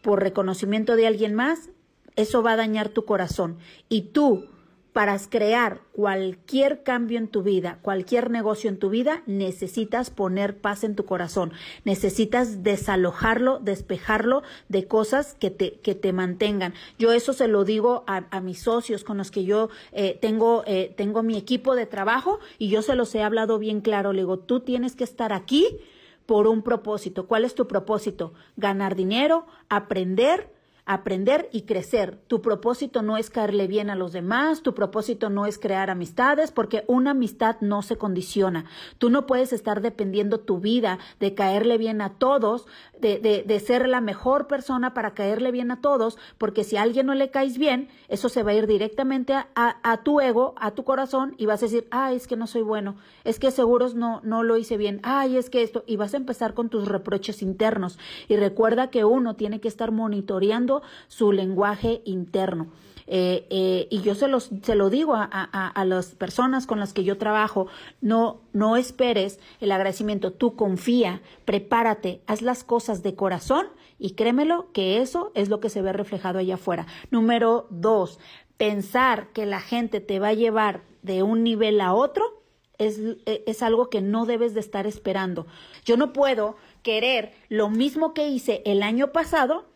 por 0.02 0.20
reconocimiento 0.22 0.96
de 0.96 1.06
alguien 1.06 1.34
más, 1.34 1.70
eso 2.16 2.42
va 2.42 2.52
a 2.52 2.56
dañar 2.56 2.90
tu 2.90 3.04
corazón. 3.04 3.58
Y 3.88 4.02
tú 4.12 4.46
para 4.92 5.18
crear 5.18 5.80
cualquier 5.92 6.82
cambio 6.82 7.18
en 7.18 7.28
tu 7.28 7.42
vida, 7.42 7.78
cualquier 7.82 8.30
negocio 8.30 8.68
en 8.68 8.78
tu 8.78 8.90
vida, 8.90 9.22
necesitas 9.26 10.10
poner 10.10 10.58
paz 10.58 10.84
en 10.84 10.94
tu 10.94 11.06
corazón, 11.06 11.52
necesitas 11.84 12.62
desalojarlo, 12.62 13.58
despejarlo 13.58 14.42
de 14.68 14.86
cosas 14.86 15.34
que 15.34 15.50
te, 15.50 15.80
que 15.80 15.94
te 15.94 16.12
mantengan. 16.12 16.74
Yo 16.98 17.12
eso 17.12 17.32
se 17.32 17.48
lo 17.48 17.64
digo 17.64 18.04
a, 18.06 18.40
mis 18.40 18.60
socios 18.60 19.04
con 19.04 19.18
los 19.18 19.30
que 19.30 19.44
yo 19.44 19.70
eh, 19.92 20.18
tengo, 20.20 20.62
eh, 20.66 20.92
tengo 20.96 21.22
mi 21.22 21.38
equipo 21.38 21.74
de 21.74 21.86
trabajo 21.86 22.40
y 22.58 22.68
yo 22.68 22.82
se 22.82 22.94
los 22.94 23.14
he 23.14 23.22
hablado 23.22 23.58
bien 23.58 23.80
claro. 23.80 24.12
Le 24.12 24.22
digo, 24.22 24.38
tú 24.38 24.60
tienes 24.60 24.96
que 24.96 25.04
estar 25.04 25.32
aquí 25.32 25.78
por 26.26 26.46
un 26.46 26.62
propósito. 26.62 27.26
¿Cuál 27.26 27.44
es 27.44 27.54
tu 27.54 27.66
propósito? 27.66 28.34
Ganar 28.56 28.96
dinero, 28.96 29.46
aprender, 29.68 30.50
aprender 30.84 31.48
y 31.52 31.62
crecer. 31.62 32.18
Tu 32.26 32.42
propósito 32.42 33.02
no 33.02 33.16
es 33.16 33.30
caerle 33.30 33.68
bien 33.68 33.88
a 33.88 33.94
los 33.94 34.12
demás, 34.12 34.62
tu 34.62 34.74
propósito 34.74 35.30
no 35.30 35.46
es 35.46 35.58
crear 35.58 35.90
amistades, 35.90 36.50
porque 36.50 36.84
una 36.88 37.12
amistad 37.12 37.56
no 37.60 37.82
se 37.82 37.96
condiciona. 37.96 38.64
Tú 38.98 39.08
no 39.08 39.26
puedes 39.26 39.52
estar 39.52 39.80
dependiendo 39.80 40.40
tu 40.40 40.58
vida 40.58 40.98
de 41.20 41.34
caerle 41.34 41.78
bien 41.78 42.00
a 42.00 42.18
todos, 42.18 42.66
de, 43.00 43.18
de, 43.18 43.44
de 43.44 43.60
ser 43.60 43.88
la 43.88 44.00
mejor 44.00 44.48
persona 44.48 44.92
para 44.92 45.14
caerle 45.14 45.52
bien 45.52 45.70
a 45.70 45.80
todos, 45.80 46.18
porque 46.38 46.64
si 46.64 46.76
a 46.76 46.82
alguien 46.82 47.06
no 47.06 47.14
le 47.14 47.30
caes 47.30 47.58
bien, 47.58 47.88
eso 48.08 48.28
se 48.28 48.42
va 48.42 48.50
a 48.50 48.54
ir 48.54 48.66
directamente 48.66 49.34
a, 49.34 49.46
a, 49.54 50.02
tu 50.02 50.20
ego, 50.20 50.54
a 50.56 50.72
tu 50.72 50.84
corazón, 50.84 51.34
y 51.38 51.46
vas 51.46 51.62
a 51.62 51.66
decir, 51.66 51.86
ay, 51.90 52.16
es 52.16 52.26
que 52.26 52.36
no 52.36 52.46
soy 52.46 52.62
bueno, 52.62 52.96
es 53.24 53.38
que 53.38 53.50
seguros 53.52 53.94
no, 53.94 54.20
no 54.24 54.42
lo 54.42 54.56
hice 54.56 54.76
bien, 54.76 55.00
ay, 55.04 55.36
es 55.36 55.48
que 55.48 55.62
esto, 55.62 55.84
y 55.86 55.96
vas 55.96 56.14
a 56.14 56.16
empezar 56.16 56.54
con 56.54 56.68
tus 56.68 56.88
reproches 56.88 57.42
internos. 57.42 57.98
Y 58.28 58.36
recuerda 58.36 58.90
que 58.90 59.04
uno 59.04 59.36
tiene 59.36 59.60
que 59.60 59.68
estar 59.68 59.92
monitoreando 59.92 60.71
su 61.08 61.32
lenguaje 61.32 62.00
interno. 62.06 62.68
Eh, 63.06 63.46
eh, 63.50 63.88
y 63.90 64.00
yo 64.00 64.14
se, 64.14 64.28
los, 64.28 64.50
se 64.62 64.74
lo 64.74 64.88
digo 64.88 65.14
a, 65.14 65.24
a, 65.24 65.84
las 65.84 66.14
personas 66.14 66.66
con 66.66 66.78
las 66.78 66.92
que 66.92 67.04
yo 67.04 67.18
trabajo, 67.18 67.66
no, 68.00 68.40
no 68.52 68.76
esperes 68.76 69.40
el 69.60 69.72
agradecimiento, 69.72 70.32
tú 70.32 70.56
confía, 70.56 71.20
prepárate, 71.44 72.22
haz 72.26 72.42
las 72.42 72.64
cosas 72.64 73.02
de 73.02 73.14
corazón 73.14 73.66
y 73.98 74.12
créemelo 74.12 74.72
que 74.72 75.00
eso 75.00 75.32
es 75.34 75.48
lo 75.48 75.60
que 75.60 75.68
se 75.68 75.82
ve 75.82 75.92
reflejado 75.92 76.38
allá 76.38 76.54
afuera. 76.54 76.86
Número 77.10 77.66
dos, 77.70 78.18
pensar 78.56 79.28
que 79.32 79.46
la 79.46 79.60
gente 79.60 80.00
te 80.00 80.20
va 80.20 80.28
a 80.28 80.34
llevar 80.34 80.82
de 81.02 81.22
un 81.22 81.42
nivel 81.42 81.80
a 81.80 81.94
otro 81.94 82.42
es, 82.78 83.00
es 83.26 83.62
algo 83.62 83.90
que 83.90 84.00
no 84.00 84.26
debes 84.26 84.54
de 84.54 84.60
estar 84.60 84.86
esperando. 84.86 85.46
Yo 85.84 85.96
no 85.96 86.12
puedo 86.12 86.56
querer 86.82 87.32
lo 87.48 87.70
mismo 87.70 88.14
que 88.14 88.28
hice 88.28 88.62
el 88.64 88.82
año 88.82 89.12
pasado 89.12 89.71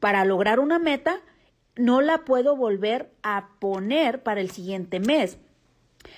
para 0.00 0.24
lograr 0.24 0.60
una 0.60 0.78
meta, 0.78 1.20
no 1.76 2.00
la 2.00 2.24
puedo 2.24 2.56
volver 2.56 3.10
a 3.22 3.50
poner 3.58 4.22
para 4.22 4.40
el 4.40 4.50
siguiente 4.50 5.00
mes. 5.00 5.38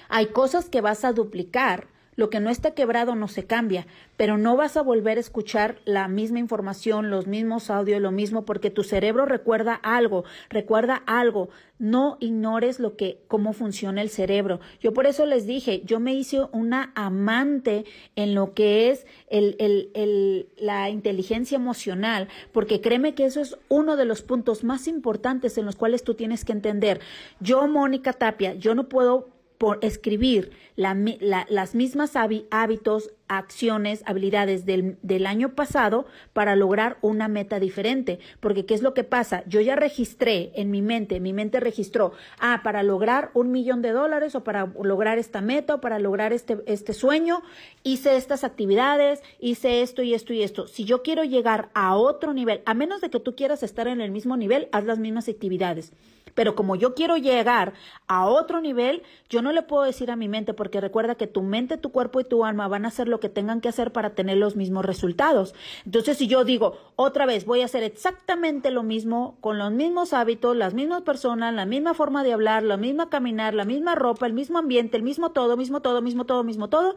Hay 0.09 0.27
cosas 0.27 0.69
que 0.69 0.81
vas 0.81 1.05
a 1.05 1.13
duplicar, 1.13 1.89
lo 2.19 2.31
que 2.31 2.41
no 2.41 2.51
está 2.51 2.73
quebrado 2.73 3.15
no 3.15 3.29
se 3.29 3.47
cambia, 3.47 3.87
pero 4.17 4.39
no 4.39 4.57
vas 4.57 4.77
a 4.77 4.83
volver 4.83 5.19
a 5.19 5.21
escuchar 5.21 5.77
la 5.85 6.09
misma 6.09 6.41
información, 6.41 7.11
los 7.11 7.29
mismos 7.29 7.71
audios, 7.71 8.03
lo 8.03 8.11
mismo, 8.11 8.45
porque 8.45 8.71
tu 8.71 8.83
cerebro 8.83 9.25
recuerda 9.25 9.75
algo, 9.75 10.25
recuerda 10.51 10.97
algo. 11.07 11.49
No 11.79 12.17
ignores 12.19 12.81
lo 12.81 12.97
que, 12.97 13.21
cómo 13.29 13.53
funciona 13.53 14.03
el 14.03 14.11
cerebro. 14.11 14.59
Yo 14.81 14.93
por 14.93 15.07
eso 15.07 15.27
les 15.27 15.47
dije, 15.47 15.83
yo 15.85 16.01
me 16.01 16.13
hice 16.13 16.41
una 16.51 16.91
amante 16.97 17.85
en 18.17 18.35
lo 18.35 18.53
que 18.53 18.91
es 18.91 19.07
el, 19.31 19.55
el, 19.61 19.93
el, 19.95 20.49
la 20.57 20.91
inteligencia 20.91 21.55
emocional, 21.55 22.27
porque 22.51 22.81
créeme 22.81 23.15
que 23.15 23.27
eso 23.27 23.41
es 23.41 23.57
uno 23.69 23.97
de 23.97 24.07
los 24.07 24.23
puntos 24.23 24.65
más 24.65 24.89
importantes 24.89 25.57
en 25.57 25.67
los 25.67 25.77
cuales 25.77 26.03
tú 26.03 26.15
tienes 26.15 26.45
que 26.45 26.51
entender. 26.51 26.99
Yo, 27.39 27.69
Mónica 27.69 28.13
Tapia, 28.13 28.55
yo 28.55 28.75
no 28.75 28.89
puedo 28.89 29.38
por 29.59 29.79
escribir 29.83 30.53
las 30.77 31.75
mismas 31.75 32.13
hábitos, 32.51 33.11
acciones, 33.29 34.03
habilidades 34.07 34.67
del, 34.67 34.97
del, 35.03 35.27
año 35.27 35.55
pasado 35.55 36.07
para 36.33 36.57
lograr 36.57 36.99
una 37.03 37.29
meta 37.29 37.61
diferente. 37.61 38.19
Porque 38.41 38.67
¿qué 38.67 38.75
es 38.75 38.83
lo 38.83 38.95
que 38.95 39.05
pasa? 39.05 39.43
Yo 39.47 39.61
ya 39.61 39.77
registré 39.77 40.51
en 40.55 40.71
mi 40.71 40.83
mente, 40.83 41.21
mi 41.21 41.33
mente 41.33 41.61
registró, 41.61 42.13
ah, 42.41 42.61
para 42.65 42.83
lograr 42.83 43.31
un 43.35 43.51
millón 43.51 43.83
de 43.83 43.93
dólares 43.93 44.35
o 44.35 44.45
para 44.45 44.73
lograr 44.83 45.19
esta 45.19 45.41
meta 45.41 45.75
o 45.75 45.81
para 45.81 45.99
lograr 45.99 46.33
este, 46.33 46.59
este 46.67 46.93
sueño, 46.93 47.43
hice 47.83 48.17
estas 48.17 48.45
actividades, 48.45 49.23
hice 49.41 49.83
esto 49.83 50.03
y 50.03 50.15
esto 50.15 50.33
y 50.33 50.43
esto. 50.43 50.67
Si 50.67 50.85
yo 50.85 51.03
quiero 51.03 51.25
llegar 51.25 51.69
a 51.75 51.97
otro 51.97 52.33
nivel, 52.33 52.63
a 52.65 52.75
menos 52.75 53.01
de 53.01 53.11
que 53.11 53.21
tú 53.21 53.35
quieras 53.35 53.63
estar 53.63 53.89
en 53.89 54.01
el 54.01 54.11
mismo 54.11 54.37
nivel, 54.37 54.69
haz 54.73 54.85
las 54.85 54.99
mismas 54.99 55.29
actividades. 55.29 55.93
Pero 56.35 56.55
como 56.55 56.77
yo 56.77 56.95
quiero 56.95 57.17
llegar 57.17 57.73
a 58.07 58.27
otro 58.27 58.61
nivel, 58.61 59.03
yo 59.29 59.43
no 59.43 59.51
le 59.51 59.63
puedo 59.63 59.83
decir 59.83 60.09
a 60.11 60.15
mi 60.15 60.29
mente, 60.29 60.55
porque 60.55 60.81
recuerda 60.81 61.17
que 61.17 61.27
tu 61.27 61.43
mente, 61.43 61.79
tu 61.79 61.91
cuerpo 61.91 62.21
y 62.21 62.25
tu 62.25 62.45
alma 62.45 62.69
van 62.69 62.85
a 62.85 62.89
hacer 62.89 63.09
lo 63.09 63.18
que 63.21 63.29
tengan 63.29 63.61
que 63.61 63.69
hacer 63.69 63.93
para 63.93 64.11
tener 64.11 64.37
los 64.37 64.57
mismos 64.57 64.85
resultados. 64.85 65.55
Entonces, 65.85 66.19
si 66.19 66.27
yo 66.27 66.45
digo, 66.45 66.79
otra 66.97 67.27
vez, 67.27 67.45
voy 67.45 67.63
a 67.63 67.67
hacer 67.67 67.83
exactamente 67.83 68.71
lo 68.71 68.83
mismo, 68.83 69.37
con 69.41 69.59
los 69.59 69.71
mismos 69.73 70.13
hábitos, 70.13 70.57
las 70.57 70.75
mismas 70.75 71.03
personas, 71.03 71.55
la 71.55 71.67
misma 71.67 71.95
forma 71.95 72.25
de 72.25 72.33
hablar, 72.33 72.63
la 72.63 72.77
misma 72.77 73.09
caminar, 73.11 73.55
la 73.55 73.65
misma 73.65 73.95
ropa, 73.95 74.27
el 74.27 74.33
mismo 74.33 74.59
ambiente, 74.59 74.97
el 74.97 75.03
mismo 75.03 75.31
todo, 75.31 75.57
mismo 75.57 75.81
todo, 75.81 76.03
mismo 76.03 76.25
todo, 76.25 76.45
mismo 76.45 76.69
todo, 76.69 76.97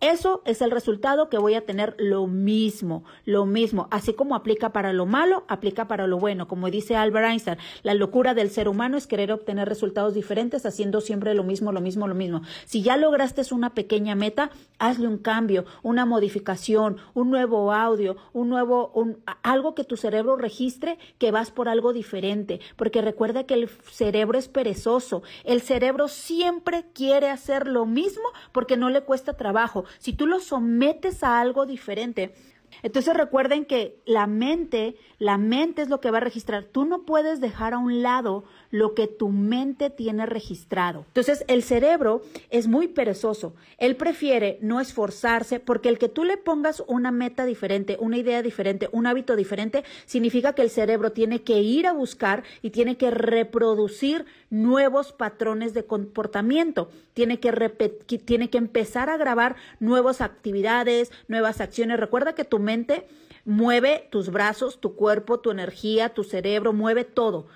eso 0.00 0.42
es 0.44 0.62
el 0.62 0.70
resultado 0.70 1.28
que 1.28 1.38
voy 1.38 1.54
a 1.54 1.66
tener 1.66 1.94
lo 1.98 2.26
mismo, 2.26 3.04
lo 3.24 3.46
mismo. 3.46 3.88
Así 3.90 4.14
como 4.14 4.34
aplica 4.34 4.72
para 4.72 4.92
lo 4.92 5.06
malo, 5.06 5.44
aplica 5.48 5.88
para 5.88 6.06
lo 6.06 6.18
bueno. 6.18 6.46
Como 6.48 6.70
dice 6.70 6.96
Albert 6.96 7.26
Einstein, 7.26 7.58
la 7.82 7.94
locura 7.94 8.34
del 8.34 8.50
ser 8.50 8.68
humano 8.68 8.96
es 8.96 9.06
querer 9.06 9.32
obtener 9.32 9.68
resultados 9.68 10.14
diferentes 10.14 10.64
haciendo 10.66 11.00
siempre 11.00 11.34
lo 11.34 11.44
mismo, 11.44 11.72
lo 11.72 11.80
mismo, 11.80 12.06
lo 12.06 12.14
mismo. 12.14 12.42
Si 12.64 12.82
ya 12.82 12.96
lograste 12.96 13.40
una 13.50 13.74
pequeña 13.74 14.14
meta, 14.14 14.50
hazle 14.78 15.08
un 15.08 15.18
cambio, 15.18 15.64
una 15.82 16.04
modificación, 16.04 16.98
un 17.14 17.30
nuevo 17.30 17.72
audio, 17.72 18.16
un 18.32 18.48
nuevo, 18.48 18.90
un, 18.94 19.22
algo 19.42 19.74
que 19.74 19.84
tu 19.84 19.96
cerebro 19.96 20.36
registre 20.36 20.98
que 21.18 21.30
vas 21.30 21.50
por 21.50 21.68
algo 21.68 21.92
diferente. 21.92 22.60
Porque 22.76 23.00
recuerda 23.00 23.44
que 23.44 23.54
el 23.54 23.68
cerebro 23.68 24.38
es 24.38 24.48
perezoso. 24.48 25.22
El 25.44 25.62
cerebro 25.62 26.08
siempre 26.08 26.84
quiere 26.92 27.30
hacer 27.30 27.66
lo 27.66 27.86
mismo 27.86 28.24
porque 28.52 28.76
no 28.76 28.90
le 28.90 29.02
cuesta 29.02 29.34
trabajo 29.34 29.84
si 29.98 30.12
tú 30.12 30.26
lo 30.26 30.40
sometes 30.40 31.22
a 31.22 31.40
algo 31.40 31.66
diferente, 31.66 32.34
entonces 32.82 33.14
recuerden 33.14 33.64
que 33.64 34.00
la 34.06 34.26
mente, 34.26 34.96
la 35.18 35.38
mente 35.38 35.82
es 35.82 35.88
lo 35.88 36.00
que 36.00 36.10
va 36.10 36.18
a 36.18 36.22
registrar. 36.22 36.64
Tú 36.64 36.84
no 36.84 37.02
puedes 37.02 37.40
dejar 37.40 37.74
a 37.74 37.78
un 37.78 38.02
lado 38.02 38.44
lo 38.70 38.94
que 38.94 39.06
tu 39.06 39.28
mente 39.30 39.90
tiene 39.90 40.26
registrado. 40.26 41.04
Entonces 41.08 41.44
el 41.48 41.62
cerebro 41.62 42.22
es 42.50 42.68
muy 42.68 42.88
perezoso. 42.88 43.54
Él 43.78 43.96
prefiere 43.96 44.58
no 44.60 44.80
esforzarse 44.80 45.60
porque 45.60 45.88
el 45.88 45.98
que 45.98 46.08
tú 46.08 46.24
le 46.24 46.36
pongas 46.36 46.82
una 46.86 47.10
meta 47.10 47.44
diferente, 47.44 47.96
una 48.00 48.16
idea 48.16 48.42
diferente, 48.42 48.88
un 48.92 49.06
hábito 49.06 49.36
diferente, 49.36 49.84
significa 50.06 50.52
que 50.52 50.62
el 50.62 50.70
cerebro 50.70 51.12
tiene 51.12 51.42
que 51.42 51.60
ir 51.60 51.86
a 51.86 51.92
buscar 51.92 52.44
y 52.62 52.70
tiene 52.70 52.96
que 52.96 53.10
reproducir 53.10 54.24
nuevos 54.50 55.12
patrones 55.12 55.74
de 55.74 55.84
comportamiento. 55.84 56.90
Tiene 57.14 57.40
que, 57.40 57.50
tiene 58.24 58.50
que 58.50 58.58
empezar 58.58 59.10
a 59.10 59.16
grabar 59.16 59.56
nuevas 59.80 60.20
actividades, 60.20 61.10
nuevas 61.28 61.60
acciones. 61.60 61.98
Recuerda 61.98 62.34
que 62.34 62.44
tu 62.44 62.58
mente 62.58 63.06
mueve 63.44 64.08
tus 64.10 64.30
brazos, 64.30 64.80
tu 64.80 64.94
cuerpo, 64.94 65.40
tu 65.40 65.50
energía, 65.50 66.10
tu 66.10 66.24
cerebro, 66.24 66.72
mueve 66.72 67.04
todo. 67.04 67.46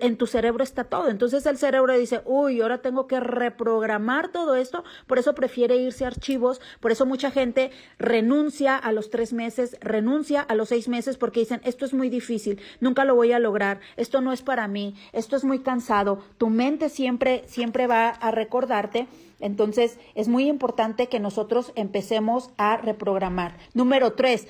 en 0.00 0.16
tu 0.16 0.26
cerebro 0.26 0.64
está 0.64 0.84
todo. 0.84 1.08
Entonces 1.08 1.44
el 1.46 1.58
cerebro 1.58 1.92
dice, 1.96 2.22
uy, 2.24 2.60
ahora 2.62 2.78
tengo 2.78 3.06
que 3.06 3.20
reprogramar 3.20 4.28
todo 4.28 4.56
esto. 4.56 4.82
Por 5.06 5.18
eso 5.18 5.34
prefiere 5.34 5.76
irse 5.76 6.04
a 6.04 6.08
archivos. 6.08 6.60
Por 6.80 6.90
eso 6.90 7.04
mucha 7.04 7.30
gente 7.30 7.70
renuncia 7.98 8.76
a 8.76 8.92
los 8.92 9.10
tres 9.10 9.32
meses, 9.32 9.76
renuncia 9.80 10.40
a 10.40 10.54
los 10.54 10.70
seis 10.70 10.88
meses 10.88 11.16
porque 11.18 11.40
dicen, 11.40 11.60
esto 11.64 11.84
es 11.84 11.92
muy 11.92 12.08
difícil, 12.08 12.60
nunca 12.80 13.04
lo 13.04 13.14
voy 13.14 13.32
a 13.32 13.38
lograr, 13.38 13.80
esto 13.96 14.20
no 14.20 14.32
es 14.32 14.42
para 14.42 14.68
mí, 14.68 14.94
esto 15.12 15.36
es 15.36 15.44
muy 15.44 15.60
cansado. 15.60 16.22
Tu 16.38 16.48
mente 16.48 16.88
siempre, 16.88 17.44
siempre 17.46 17.86
va 17.86 18.08
a 18.08 18.30
recordarte. 18.30 19.06
Entonces 19.40 19.98
es 20.14 20.28
muy 20.28 20.48
importante 20.48 21.08
que 21.08 21.20
nosotros 21.20 21.72
empecemos 21.74 22.50
a 22.56 22.76
reprogramar. 22.78 23.58
Número 23.74 24.12
tres, 24.12 24.46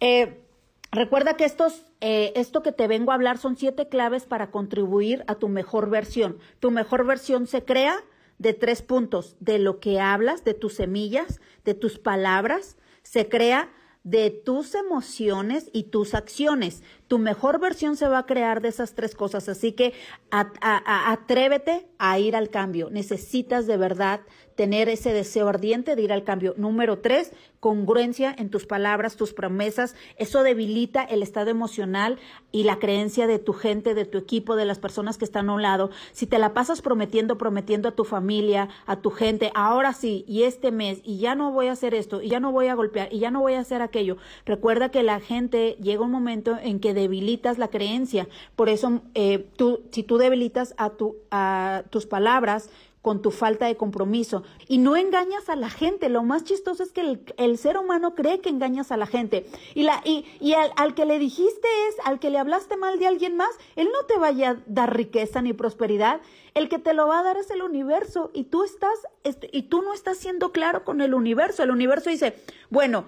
eh, 0.00 0.42
recuerda 0.90 1.36
que 1.36 1.44
estos, 1.44 1.86
eh, 2.00 2.32
esto 2.36 2.62
que 2.62 2.72
te 2.72 2.88
vengo 2.88 3.12
a 3.12 3.14
hablar 3.14 3.38
son 3.38 3.56
siete 3.56 3.88
claves 3.88 4.24
para 4.24 4.50
contribuir 4.50 5.24
a 5.26 5.36
tu 5.36 5.48
mejor 5.48 5.90
versión. 5.90 6.38
Tu 6.58 6.70
mejor 6.70 7.06
versión 7.06 7.46
se 7.46 7.64
crea 7.64 8.02
de 8.38 8.54
tres 8.54 8.80
puntos, 8.82 9.36
de 9.40 9.58
lo 9.58 9.80
que 9.80 10.00
hablas, 10.00 10.44
de 10.44 10.54
tus 10.54 10.74
semillas, 10.74 11.40
de 11.64 11.74
tus 11.74 11.98
palabras, 11.98 12.78
se 13.02 13.28
crea 13.28 13.70
de 14.02 14.30
tus 14.30 14.74
emociones 14.74 15.68
y 15.74 15.84
tus 15.84 16.14
acciones. 16.14 16.82
Tu 17.06 17.18
mejor 17.18 17.60
versión 17.60 17.96
se 17.96 18.08
va 18.08 18.20
a 18.20 18.26
crear 18.26 18.62
de 18.62 18.68
esas 18.68 18.94
tres 18.94 19.14
cosas, 19.14 19.48
así 19.48 19.72
que 19.72 19.92
atrévete 20.30 21.86
a 21.98 22.18
ir 22.18 22.34
al 22.34 22.48
cambio. 22.48 22.88
Necesitas 22.90 23.66
de 23.66 23.76
verdad 23.76 24.20
tener 24.60 24.90
ese 24.90 25.14
deseo 25.14 25.48
ardiente 25.48 25.96
de 25.96 26.02
ir 26.02 26.12
al 26.12 26.22
cambio. 26.22 26.52
Número 26.58 26.98
tres, 26.98 27.32
congruencia 27.60 28.34
en 28.36 28.50
tus 28.50 28.66
palabras, 28.66 29.16
tus 29.16 29.32
promesas. 29.32 29.94
Eso 30.18 30.42
debilita 30.42 31.02
el 31.02 31.22
estado 31.22 31.48
emocional 31.48 32.18
y 32.52 32.64
la 32.64 32.78
creencia 32.78 33.26
de 33.26 33.38
tu 33.38 33.54
gente, 33.54 33.94
de 33.94 34.04
tu 34.04 34.18
equipo, 34.18 34.56
de 34.56 34.66
las 34.66 34.78
personas 34.78 35.16
que 35.16 35.24
están 35.24 35.48
a 35.48 35.54
un 35.54 35.62
lado. 35.62 35.88
Si 36.12 36.26
te 36.26 36.38
la 36.38 36.52
pasas 36.52 36.82
prometiendo, 36.82 37.38
prometiendo 37.38 37.88
a 37.88 37.92
tu 37.92 38.04
familia, 38.04 38.68
a 38.84 38.96
tu 38.96 39.10
gente, 39.10 39.50
ahora 39.54 39.94
sí, 39.94 40.26
y 40.28 40.42
este 40.42 40.72
mes, 40.72 41.00
y 41.04 41.16
ya 41.16 41.34
no 41.34 41.52
voy 41.52 41.68
a 41.68 41.72
hacer 41.72 41.94
esto, 41.94 42.20
y 42.20 42.28
ya 42.28 42.38
no 42.38 42.52
voy 42.52 42.66
a 42.66 42.74
golpear, 42.74 43.08
y 43.10 43.18
ya 43.18 43.30
no 43.30 43.40
voy 43.40 43.54
a 43.54 43.60
hacer 43.60 43.80
aquello. 43.80 44.18
Recuerda 44.44 44.90
que 44.90 45.02
la 45.02 45.20
gente 45.20 45.78
llega 45.80 46.04
un 46.04 46.10
momento 46.10 46.58
en 46.62 46.80
que 46.80 46.92
debilitas 46.92 47.56
la 47.56 47.68
creencia. 47.68 48.28
Por 48.56 48.68
eso, 48.68 49.00
eh, 49.14 49.46
tú, 49.56 49.80
si 49.90 50.02
tú 50.02 50.18
debilitas 50.18 50.74
a, 50.76 50.90
tu, 50.90 51.16
a 51.30 51.84
tus 51.88 52.04
palabras, 52.04 52.68
con 53.02 53.22
tu 53.22 53.30
falta 53.30 53.66
de 53.66 53.76
compromiso. 53.76 54.42
Y 54.68 54.78
no 54.78 54.96
engañas 54.96 55.48
a 55.48 55.56
la 55.56 55.70
gente. 55.70 56.08
Lo 56.08 56.22
más 56.22 56.44
chistoso 56.44 56.82
es 56.82 56.92
que 56.92 57.20
el, 57.36 57.58
ser 57.58 57.78
humano 57.78 58.14
cree 58.14 58.40
que 58.40 58.50
engañas 58.50 58.92
a 58.92 58.96
la 58.96 59.06
gente. 59.06 59.46
Y, 59.74 59.84
la, 59.84 60.02
y, 60.04 60.24
y 60.40 60.52
al, 60.52 60.70
al, 60.76 60.94
que 60.94 61.06
le 61.06 61.18
dijiste 61.18 61.68
es, 61.88 61.96
al 62.04 62.18
que 62.18 62.30
le 62.30 62.38
hablaste 62.38 62.76
mal 62.76 62.98
de 62.98 63.06
alguien 63.06 63.36
más, 63.36 63.50
él 63.76 63.88
no 63.92 64.06
te 64.06 64.18
vaya 64.18 64.50
a 64.50 64.56
dar 64.66 64.94
riqueza 64.94 65.40
ni 65.42 65.52
prosperidad. 65.52 66.20
El 66.54 66.68
que 66.68 66.78
te 66.78 66.94
lo 66.94 67.06
va 67.06 67.20
a 67.20 67.22
dar 67.22 67.36
es 67.36 67.50
el 67.50 67.62
universo. 67.62 68.30
Y 68.34 68.44
tú 68.44 68.64
estás, 68.64 68.98
este, 69.24 69.48
y 69.52 69.62
tú 69.62 69.82
no 69.82 69.94
estás 69.94 70.18
siendo 70.18 70.52
claro 70.52 70.84
con 70.84 71.00
el 71.00 71.14
universo. 71.14 71.62
El 71.62 71.70
universo 71.70 72.10
dice, 72.10 72.34
bueno, 72.68 73.06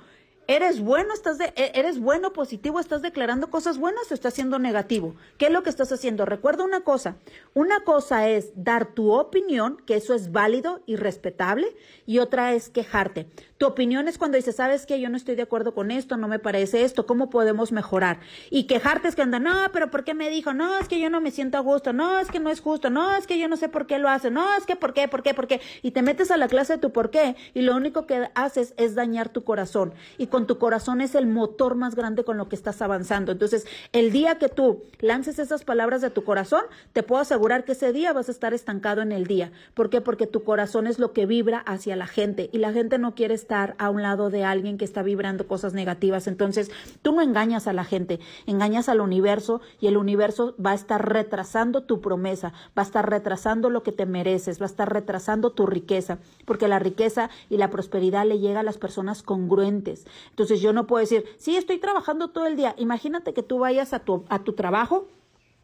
¿Eres 0.48 0.80
bueno, 0.80 1.14
estás 1.14 1.38
de, 1.38 1.52
e, 1.54 1.70
eres 1.74 2.00
bueno, 2.00 2.32
positivo, 2.32 2.80
estás 2.80 3.00
declarando 3.00 3.48
cosas 3.48 3.78
buenas 3.78 4.10
o 4.10 4.14
estás 4.14 4.34
siendo 4.34 4.58
negativo? 4.58 5.14
¿Qué 5.38 5.46
es 5.46 5.52
lo 5.52 5.62
que 5.62 5.70
estás 5.70 5.92
haciendo? 5.92 6.24
Recuerda 6.24 6.64
una 6.64 6.80
cosa, 6.80 7.16
una 7.54 7.84
cosa 7.84 8.28
es 8.28 8.50
dar 8.56 8.92
tu 8.92 9.12
opinión, 9.12 9.76
que 9.86 9.94
eso 9.94 10.14
es 10.14 10.32
válido 10.32 10.80
y 10.84 10.96
respetable, 10.96 11.76
y 12.06 12.18
otra 12.18 12.54
es 12.54 12.70
quejarte. 12.70 13.28
Tu 13.62 13.68
opinión 13.68 14.08
es 14.08 14.18
cuando 14.18 14.36
dices, 14.36 14.56
¿sabes 14.56 14.86
qué? 14.86 14.98
Yo 14.98 15.08
no 15.08 15.16
estoy 15.16 15.36
de 15.36 15.42
acuerdo 15.42 15.72
con 15.72 15.92
esto, 15.92 16.16
no 16.16 16.26
me 16.26 16.40
parece 16.40 16.82
esto, 16.82 17.06
¿cómo 17.06 17.30
podemos 17.30 17.70
mejorar? 17.70 18.18
Y 18.50 18.64
quejarte 18.64 19.06
es 19.06 19.14
que 19.14 19.22
anda, 19.22 19.38
no, 19.38 19.54
pero 19.72 19.88
¿por 19.88 20.02
qué 20.02 20.14
me 20.14 20.30
dijo? 20.30 20.52
No, 20.52 20.78
es 20.78 20.88
que 20.88 20.98
yo 20.98 21.10
no 21.10 21.20
me 21.20 21.30
siento 21.30 21.58
a 21.58 21.60
gusto, 21.60 21.92
no, 21.92 22.18
es 22.18 22.28
que 22.28 22.40
no 22.40 22.50
es 22.50 22.60
justo, 22.60 22.90
no, 22.90 23.14
es 23.14 23.28
que 23.28 23.38
yo 23.38 23.46
no 23.46 23.56
sé 23.56 23.68
por 23.68 23.86
qué 23.86 24.00
lo 24.00 24.08
hace, 24.08 24.32
no, 24.32 24.56
es 24.56 24.66
que 24.66 24.74
por 24.74 24.94
qué, 24.94 25.06
por 25.06 25.22
qué, 25.22 25.32
por 25.32 25.46
qué. 25.46 25.60
Y 25.80 25.92
te 25.92 26.02
metes 26.02 26.32
a 26.32 26.38
la 26.38 26.48
clase 26.48 26.72
de 26.72 26.78
tu 26.80 26.90
por 26.90 27.10
qué 27.12 27.36
y 27.54 27.62
lo 27.62 27.76
único 27.76 28.04
que 28.04 28.30
haces 28.34 28.74
es 28.78 28.96
dañar 28.96 29.28
tu 29.28 29.44
corazón. 29.44 29.94
Y 30.18 30.26
con 30.26 30.48
tu 30.48 30.58
corazón 30.58 31.00
es 31.00 31.14
el 31.14 31.28
motor 31.28 31.76
más 31.76 31.94
grande 31.94 32.24
con 32.24 32.38
lo 32.38 32.48
que 32.48 32.56
estás 32.56 32.82
avanzando. 32.82 33.30
Entonces, 33.30 33.64
el 33.92 34.10
día 34.10 34.38
que 34.38 34.48
tú 34.48 34.82
lances 34.98 35.38
esas 35.38 35.62
palabras 35.62 36.00
de 36.00 36.10
tu 36.10 36.24
corazón, 36.24 36.64
te 36.92 37.04
puedo 37.04 37.22
asegurar 37.22 37.64
que 37.64 37.72
ese 37.72 37.92
día 37.92 38.12
vas 38.12 38.28
a 38.28 38.32
estar 38.32 38.54
estancado 38.54 39.02
en 39.02 39.12
el 39.12 39.28
día. 39.28 39.52
¿Por 39.74 39.88
qué? 39.88 40.00
Porque 40.00 40.26
tu 40.26 40.42
corazón 40.42 40.88
es 40.88 40.98
lo 40.98 41.12
que 41.12 41.26
vibra 41.26 41.58
hacia 41.60 41.94
la 41.94 42.08
gente 42.08 42.50
y 42.52 42.58
la 42.58 42.72
gente 42.72 42.98
no 42.98 43.14
quiere 43.14 43.34
estar 43.34 43.51
a 43.52 43.90
un 43.90 44.02
lado 44.02 44.30
de 44.30 44.44
alguien 44.44 44.78
que 44.78 44.84
está 44.84 45.02
vibrando 45.02 45.46
cosas 45.46 45.74
negativas. 45.74 46.26
Entonces, 46.26 46.70
tú 47.02 47.12
no 47.12 47.22
engañas 47.22 47.66
a 47.66 47.72
la 47.72 47.84
gente, 47.84 48.20
engañas 48.46 48.88
al 48.88 49.00
universo 49.00 49.60
y 49.80 49.86
el 49.86 49.96
universo 49.96 50.54
va 50.64 50.72
a 50.72 50.74
estar 50.74 51.08
retrasando 51.12 51.82
tu 51.82 52.00
promesa, 52.00 52.52
va 52.76 52.82
a 52.82 52.86
estar 52.86 53.08
retrasando 53.08 53.70
lo 53.70 53.82
que 53.82 53.92
te 53.92 54.06
mereces, 54.06 54.60
va 54.60 54.66
a 54.66 54.70
estar 54.72 54.92
retrasando 54.92 55.52
tu 55.52 55.66
riqueza, 55.66 56.18
porque 56.44 56.68
la 56.68 56.78
riqueza 56.78 57.30
y 57.50 57.56
la 57.56 57.70
prosperidad 57.70 58.26
le 58.26 58.38
llega 58.38 58.60
a 58.60 58.64
las 58.64 58.78
personas 58.78 59.22
congruentes. 59.22 60.06
Entonces, 60.30 60.60
yo 60.60 60.72
no 60.72 60.86
puedo 60.86 61.00
decir, 61.00 61.24
sí, 61.38 61.56
estoy 61.56 61.78
trabajando 61.78 62.30
todo 62.30 62.46
el 62.46 62.56
día. 62.56 62.74
Imagínate 62.78 63.34
que 63.34 63.42
tú 63.42 63.58
vayas 63.58 63.92
a 63.92 64.00
tu, 64.00 64.24
a 64.28 64.40
tu 64.40 64.54
trabajo 64.54 65.08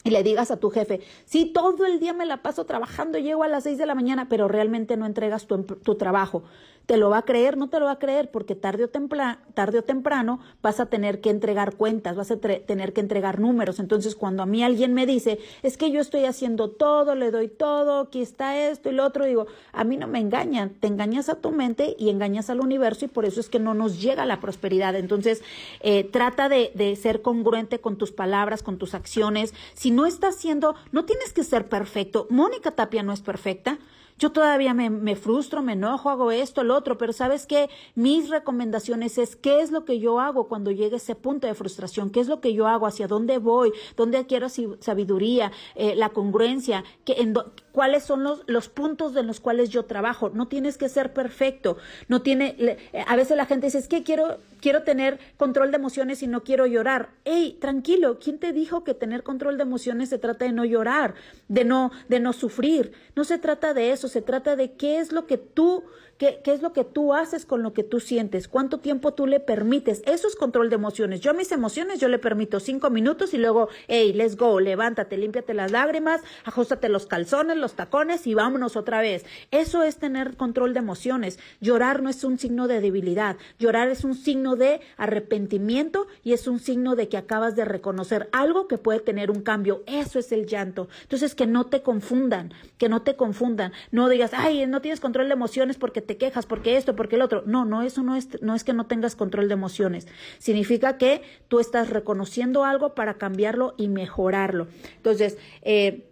y 0.04 0.10
le 0.10 0.22
digas 0.22 0.50
a 0.50 0.58
tu 0.58 0.70
jefe, 0.70 1.00
sí, 1.24 1.46
todo 1.46 1.84
el 1.84 1.98
día 2.00 2.12
me 2.12 2.24
la 2.24 2.42
paso 2.42 2.64
trabajando, 2.64 3.18
llego 3.18 3.42
a 3.42 3.48
las 3.48 3.64
seis 3.64 3.78
de 3.78 3.86
la 3.86 3.94
mañana, 3.94 4.28
pero 4.28 4.48
realmente 4.48 4.96
no 4.96 5.06
entregas 5.06 5.46
tu, 5.46 5.62
tu 5.64 5.96
trabajo. 5.96 6.44
¿Te 6.88 6.96
lo 6.96 7.10
va 7.10 7.18
a 7.18 7.24
creer? 7.26 7.58
No 7.58 7.68
te 7.68 7.78
lo 7.80 7.84
va 7.84 7.90
a 7.92 7.98
creer 7.98 8.30
porque 8.30 8.54
tarde 8.54 8.84
o, 8.84 8.88
tarde 8.88 9.78
o 9.78 9.84
temprano 9.84 10.40
vas 10.62 10.80
a 10.80 10.86
tener 10.86 11.20
que 11.20 11.28
entregar 11.28 11.74
cuentas, 11.74 12.16
vas 12.16 12.30
a 12.30 12.38
tener 12.38 12.94
que 12.94 13.02
entregar 13.02 13.40
números. 13.40 13.78
Entonces, 13.78 14.14
cuando 14.14 14.42
a 14.42 14.46
mí 14.46 14.64
alguien 14.64 14.94
me 14.94 15.04
dice, 15.04 15.38
es 15.62 15.76
que 15.76 15.90
yo 15.90 16.00
estoy 16.00 16.24
haciendo 16.24 16.70
todo, 16.70 17.14
le 17.14 17.30
doy 17.30 17.48
todo, 17.48 18.00
aquí 18.00 18.22
está 18.22 18.58
esto 18.70 18.88
y 18.88 18.92
lo 18.92 19.04
otro, 19.04 19.26
digo, 19.26 19.48
a 19.74 19.84
mí 19.84 19.98
no 19.98 20.06
me 20.06 20.18
engañan, 20.18 20.70
te 20.80 20.86
engañas 20.86 21.28
a 21.28 21.34
tu 21.34 21.50
mente 21.50 21.94
y 21.98 22.08
engañas 22.08 22.48
al 22.48 22.60
universo 22.60 23.04
y 23.04 23.08
por 23.08 23.26
eso 23.26 23.38
es 23.38 23.50
que 23.50 23.58
no 23.58 23.74
nos 23.74 24.00
llega 24.00 24.24
la 24.24 24.40
prosperidad. 24.40 24.96
Entonces, 24.96 25.42
eh, 25.80 26.04
trata 26.04 26.48
de, 26.48 26.72
de 26.74 26.96
ser 26.96 27.20
congruente 27.20 27.80
con 27.80 27.98
tus 27.98 28.12
palabras, 28.12 28.62
con 28.62 28.78
tus 28.78 28.94
acciones. 28.94 29.52
Si 29.74 29.90
no 29.90 30.06
estás 30.06 30.36
siendo, 30.36 30.74
no 30.90 31.04
tienes 31.04 31.34
que 31.34 31.44
ser 31.44 31.68
perfecto. 31.68 32.26
Mónica 32.30 32.70
Tapia 32.70 33.02
no 33.02 33.12
es 33.12 33.20
perfecta. 33.20 33.78
Yo 34.18 34.32
todavía 34.32 34.74
me, 34.74 34.90
me, 34.90 35.14
frustro, 35.14 35.62
me 35.62 35.74
enojo, 35.74 36.10
hago 36.10 36.30
esto, 36.32 36.64
lo 36.64 36.76
otro, 36.76 36.98
pero 36.98 37.12
sabes 37.12 37.46
qué, 37.46 37.70
mis 37.94 38.28
recomendaciones 38.28 39.16
es 39.16 39.36
qué 39.36 39.60
es 39.60 39.70
lo 39.70 39.84
que 39.84 40.00
yo 40.00 40.18
hago 40.18 40.48
cuando 40.48 40.70
llegue 40.72 40.96
ese 40.96 41.14
punto 41.14 41.46
de 41.46 41.54
frustración, 41.54 42.10
qué 42.10 42.20
es 42.20 42.28
lo 42.28 42.40
que 42.40 42.52
yo 42.52 42.66
hago, 42.66 42.86
hacia 42.86 43.06
dónde 43.06 43.38
voy, 43.38 43.72
dónde 43.96 44.26
quiero 44.26 44.48
sabiduría, 44.48 45.52
eh, 45.76 45.94
la 45.94 46.08
congruencia, 46.08 46.84
que 47.04 47.14
en 47.14 47.34
cuáles 47.78 48.02
son 48.02 48.24
los, 48.24 48.42
los 48.48 48.68
puntos 48.68 49.14
de 49.14 49.22
los 49.22 49.38
cuales 49.38 49.68
yo 49.68 49.84
trabajo. 49.84 50.30
No 50.34 50.48
tienes 50.48 50.76
que 50.76 50.88
ser 50.88 51.12
perfecto, 51.12 51.76
no 52.08 52.22
tiene, 52.22 52.76
a 53.06 53.14
veces 53.14 53.36
la 53.36 53.46
gente 53.46 53.68
dice, 53.68 53.78
es 53.78 53.86
que 53.86 54.02
quiero, 54.02 54.40
quiero 54.60 54.82
tener 54.82 55.20
control 55.36 55.70
de 55.70 55.76
emociones 55.76 56.24
y 56.24 56.26
no 56.26 56.42
quiero 56.42 56.66
llorar. 56.66 57.10
Ey, 57.24 57.56
tranquilo, 57.60 58.18
¿quién 58.18 58.40
te 58.40 58.52
dijo 58.52 58.82
que 58.82 58.94
tener 58.94 59.22
control 59.22 59.58
de 59.58 59.62
emociones 59.62 60.08
se 60.08 60.18
trata 60.18 60.44
de 60.44 60.50
no 60.50 60.64
llorar, 60.64 61.14
de 61.46 61.64
no, 61.64 61.92
de 62.08 62.18
no 62.18 62.32
sufrir? 62.32 62.94
No 63.14 63.22
se 63.22 63.38
trata 63.38 63.74
de 63.74 63.92
eso, 63.92 64.08
se 64.08 64.22
trata 64.22 64.56
de 64.56 64.72
qué 64.72 64.98
es 64.98 65.12
lo 65.12 65.28
que 65.28 65.38
tú 65.38 65.84
¿Qué, 66.18 66.40
¿Qué, 66.42 66.52
es 66.52 66.62
lo 66.62 66.72
que 66.72 66.82
tú 66.82 67.14
haces 67.14 67.46
con 67.46 67.62
lo 67.62 67.72
que 67.72 67.84
tú 67.84 68.00
sientes? 68.00 68.48
¿Cuánto 68.48 68.80
tiempo 68.80 69.14
tú 69.14 69.28
le 69.28 69.38
permites? 69.38 70.02
Eso 70.04 70.26
es 70.26 70.34
control 70.34 70.68
de 70.68 70.74
emociones. 70.74 71.20
Yo 71.20 71.30
a 71.30 71.34
mis 71.34 71.52
emociones 71.52 72.00
yo 72.00 72.08
le 72.08 72.18
permito 72.18 72.58
cinco 72.58 72.90
minutos 72.90 73.34
y 73.34 73.38
luego, 73.38 73.68
hey, 73.86 74.12
let's 74.12 74.36
go, 74.36 74.58
levántate, 74.58 75.16
límpiate 75.16 75.54
las 75.54 75.70
lágrimas, 75.70 76.20
ajustate 76.44 76.88
los 76.88 77.06
calzones, 77.06 77.56
los 77.56 77.67
tacones 77.74 78.26
y 78.26 78.34
vámonos 78.34 78.76
otra 78.76 79.00
vez. 79.00 79.24
Eso 79.50 79.82
es 79.82 79.96
tener 79.96 80.36
control 80.36 80.74
de 80.74 80.80
emociones. 80.80 81.38
Llorar 81.60 82.02
no 82.02 82.10
es 82.10 82.24
un 82.24 82.38
signo 82.38 82.68
de 82.68 82.80
debilidad. 82.80 83.36
Llorar 83.58 83.88
es 83.88 84.04
un 84.04 84.14
signo 84.14 84.56
de 84.56 84.80
arrepentimiento 84.96 86.06
y 86.24 86.32
es 86.32 86.46
un 86.46 86.60
signo 86.60 86.96
de 86.96 87.08
que 87.08 87.16
acabas 87.16 87.56
de 87.56 87.64
reconocer 87.64 88.28
algo 88.32 88.68
que 88.68 88.78
puede 88.78 89.00
tener 89.00 89.30
un 89.30 89.42
cambio. 89.42 89.82
Eso 89.86 90.18
es 90.18 90.32
el 90.32 90.46
llanto. 90.46 90.88
Entonces, 91.02 91.34
que 91.34 91.46
no 91.46 91.66
te 91.66 91.82
confundan, 91.82 92.52
que 92.78 92.88
no 92.88 93.02
te 93.02 93.16
confundan. 93.16 93.72
No 93.90 94.08
digas, 94.08 94.32
ay, 94.34 94.66
no 94.66 94.80
tienes 94.80 95.00
control 95.00 95.28
de 95.28 95.34
emociones 95.34 95.76
porque 95.76 96.00
te 96.00 96.16
quejas, 96.16 96.46
porque 96.46 96.76
esto, 96.76 96.96
porque 96.96 97.16
el 97.16 97.22
otro. 97.22 97.42
No, 97.46 97.64
no, 97.64 97.82
eso 97.82 98.02
no 98.02 98.16
es, 98.16 98.40
no 98.42 98.54
es 98.54 98.64
que 98.64 98.72
no 98.72 98.86
tengas 98.86 99.16
control 99.16 99.48
de 99.48 99.54
emociones. 99.54 100.06
Significa 100.38 100.98
que 100.98 101.22
tú 101.48 101.60
estás 101.60 101.90
reconociendo 101.90 102.64
algo 102.64 102.94
para 102.94 103.14
cambiarlo 103.14 103.74
y 103.76 103.88
mejorarlo. 103.88 104.68
Entonces, 104.96 105.38
eh, 105.62 106.08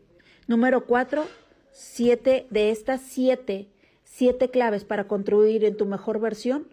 número 0.47 0.85
cuatro, 0.85 1.27
siete 1.77 2.47
de 2.49 2.71
estas 2.71 3.03
siete, 3.03 3.69
siete 4.03 4.51
claves 4.51 4.85
para 4.85 5.07
contribuir 5.07 5.63
en 5.63 5.77
tu 5.77 5.85
mejor 5.85 6.21
versión 6.21 6.67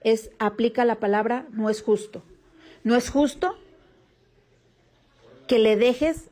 es 0.00 0.30
aplica 0.40 0.84
la 0.84 0.96
palabra 0.96 1.46
no 1.52 1.70
es 1.70 1.80
justo. 1.80 2.22
No 2.82 2.96
es 2.96 3.08
justo 3.08 3.56
que 5.46 5.60
le 5.60 5.76
dejes 5.76 6.24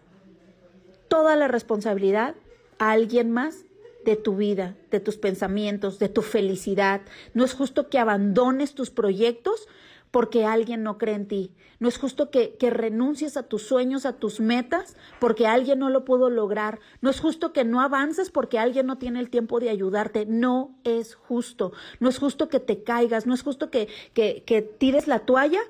toda 1.06 1.37
la 1.37 1.47
responsabilidad 1.47 2.35
a 2.78 2.90
alguien 2.90 3.30
más 3.30 3.64
de 4.04 4.17
tu 4.17 4.36
vida, 4.36 4.75
de 4.91 4.99
tus 4.99 5.19
pensamientos, 5.19 6.00
de 6.00 6.08
tu 6.08 6.23
felicidad. 6.23 7.02
No 7.32 7.45
es 7.45 7.54
justo 7.54 7.89
que 7.89 8.00
abandones 8.00 8.75
tus 8.75 8.91
proyectos 8.91 9.69
porque 10.10 10.45
alguien 10.45 10.82
no 10.82 10.99
cree 10.99 11.14
en 11.14 11.28
ti. 11.28 11.52
No 11.78 11.88
es 11.88 11.99
justo 11.99 12.30
que, 12.30 12.56
que, 12.56 12.71
renuncies 12.71 13.36
a 13.36 13.42
tus 13.42 13.62
sueños, 13.62 14.06
a 14.06 14.14
tus 14.14 14.40
metas, 14.40 14.97
porque 15.21 15.47
alguien 15.47 15.78
no 15.78 15.90
lo 15.90 16.04
pudo 16.04 16.30
lograr. 16.30 16.80
No 17.00 17.10
es 17.10 17.21
justo 17.21 17.52
que 17.52 17.64
no 17.64 17.80
avances 17.80 18.30
porque 18.30 18.58
alguien 18.58 18.86
no 18.86 18.99
tiene 18.99 19.21
el 19.21 19.30
tiempo 19.30 19.60
de 19.60 19.71
ayudarte. 19.71 20.25
No 20.26 20.75
es 20.84 21.14
justo. 21.14 21.73
No 22.00 22.08
es 22.08 22.19
justo 22.19 22.49
que 22.49 22.60
te 22.60 22.82
caigas. 22.82 23.26
No 23.26 23.34
es 23.34 23.42
justo 23.42 23.71
que, 23.71 23.88
que, 24.14 24.42
que 24.47 24.62
tires 24.62 25.06
la 25.06 25.21
toalla 25.21 25.60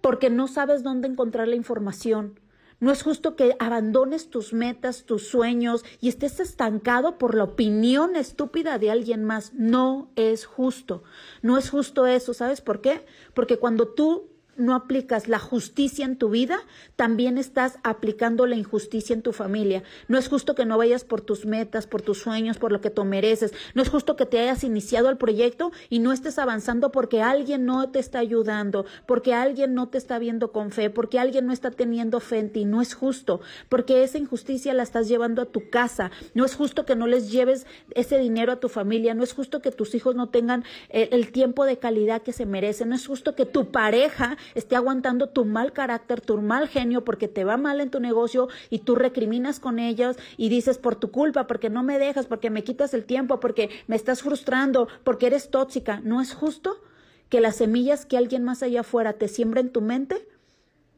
porque 0.00 0.30
no 0.30 0.48
sabes 0.48 0.82
dónde 0.82 1.08
encontrar 1.08 1.48
la 1.48 1.56
información. 1.56 2.38
No 2.78 2.92
es 2.92 3.02
justo 3.02 3.36
que 3.36 3.56
abandones 3.58 4.28
tus 4.28 4.52
metas, 4.52 5.04
tus 5.04 5.28
sueños 5.28 5.84
y 6.00 6.08
estés 6.08 6.40
estancado 6.40 7.16
por 7.16 7.34
la 7.34 7.44
opinión 7.44 8.16
estúpida 8.16 8.78
de 8.78 8.90
alguien 8.90 9.24
más. 9.24 9.54
No 9.54 10.10
es 10.14 10.44
justo. 10.44 11.02
No 11.40 11.56
es 11.56 11.70
justo 11.70 12.06
eso. 12.06 12.34
¿Sabes 12.34 12.60
por 12.60 12.82
qué? 12.82 13.06
Porque 13.32 13.58
cuando 13.58 13.88
tú 13.88 14.28
no 14.56 14.74
aplicas 14.74 15.28
la 15.28 15.38
justicia 15.38 16.04
en 16.04 16.16
tu 16.16 16.30
vida, 16.30 16.58
también 16.96 17.38
estás 17.38 17.78
aplicando 17.82 18.46
la 18.46 18.56
injusticia 18.56 19.14
en 19.14 19.22
tu 19.22 19.32
familia. 19.32 19.82
No 20.08 20.18
es 20.18 20.28
justo 20.28 20.54
que 20.54 20.64
no 20.64 20.78
vayas 20.78 21.04
por 21.04 21.20
tus 21.20 21.46
metas, 21.46 21.86
por 21.86 22.02
tus 22.02 22.18
sueños, 22.18 22.58
por 22.58 22.72
lo 22.72 22.80
que 22.80 22.90
tú 22.90 23.04
mereces. 23.04 23.52
No 23.74 23.82
es 23.82 23.88
justo 23.88 24.16
que 24.16 24.26
te 24.26 24.38
hayas 24.38 24.64
iniciado 24.64 25.08
el 25.08 25.16
proyecto 25.16 25.72
y 25.88 25.98
no 25.98 26.12
estés 26.12 26.38
avanzando 26.38 26.92
porque 26.92 27.22
alguien 27.22 27.66
no 27.66 27.90
te 27.90 27.98
está 27.98 28.18
ayudando, 28.18 28.86
porque 29.06 29.34
alguien 29.34 29.74
no 29.74 29.88
te 29.88 29.98
está 29.98 30.18
viendo 30.18 30.52
con 30.52 30.70
fe, 30.70 30.90
porque 30.90 31.18
alguien 31.18 31.46
no 31.46 31.52
está 31.52 31.70
teniendo 31.70 32.20
fe 32.20 32.38
en 32.38 32.52
ti. 32.52 32.64
No 32.64 32.80
es 32.80 32.94
justo, 32.94 33.40
porque 33.68 34.02
esa 34.02 34.18
injusticia 34.18 34.74
la 34.74 34.82
estás 34.82 35.08
llevando 35.08 35.42
a 35.42 35.46
tu 35.46 35.70
casa. 35.70 36.10
No 36.34 36.44
es 36.44 36.54
justo 36.54 36.84
que 36.86 36.96
no 36.96 37.06
les 37.06 37.30
lleves 37.30 37.66
ese 37.94 38.18
dinero 38.18 38.52
a 38.52 38.60
tu 38.60 38.68
familia. 38.68 39.14
No 39.14 39.22
es 39.22 39.32
justo 39.32 39.60
que 39.60 39.70
tus 39.70 39.94
hijos 39.94 40.14
no 40.14 40.28
tengan 40.28 40.64
el, 40.88 41.08
el 41.12 41.32
tiempo 41.32 41.64
de 41.64 41.78
calidad 41.78 42.22
que 42.22 42.32
se 42.32 42.46
merecen. 42.46 42.88
No 42.88 42.94
es 42.94 43.06
justo 43.06 43.34
que 43.34 43.46
tu 43.46 43.70
pareja 43.70 44.36
esté 44.54 44.76
aguantando 44.76 45.28
tu 45.28 45.44
mal 45.44 45.72
carácter, 45.72 46.20
tu 46.20 46.38
mal 46.38 46.68
genio, 46.68 47.04
porque 47.04 47.28
te 47.28 47.44
va 47.44 47.56
mal 47.56 47.80
en 47.80 47.90
tu 47.90 48.00
negocio 48.00 48.48
y 48.70 48.80
tú 48.80 48.94
recriminas 48.94 49.60
con 49.60 49.78
ellos 49.78 50.16
y 50.36 50.48
dices 50.48 50.78
por 50.78 50.96
tu 50.96 51.10
culpa, 51.10 51.46
porque 51.46 51.70
no 51.70 51.82
me 51.82 51.98
dejas, 51.98 52.26
porque 52.26 52.50
me 52.50 52.64
quitas 52.64 52.94
el 52.94 53.04
tiempo, 53.04 53.40
porque 53.40 53.70
me 53.86 53.96
estás 53.96 54.22
frustrando, 54.22 54.88
porque 55.04 55.26
eres 55.26 55.50
tóxica. 55.50 56.00
¿No 56.02 56.20
es 56.20 56.34
justo 56.34 56.80
que 57.28 57.40
las 57.40 57.56
semillas 57.56 58.06
que 58.06 58.16
alguien 58.16 58.44
más 58.44 58.62
allá 58.62 58.80
afuera 58.80 59.14
te 59.14 59.28
siembra 59.28 59.60
en 59.60 59.70
tu 59.70 59.80
mente, 59.80 60.28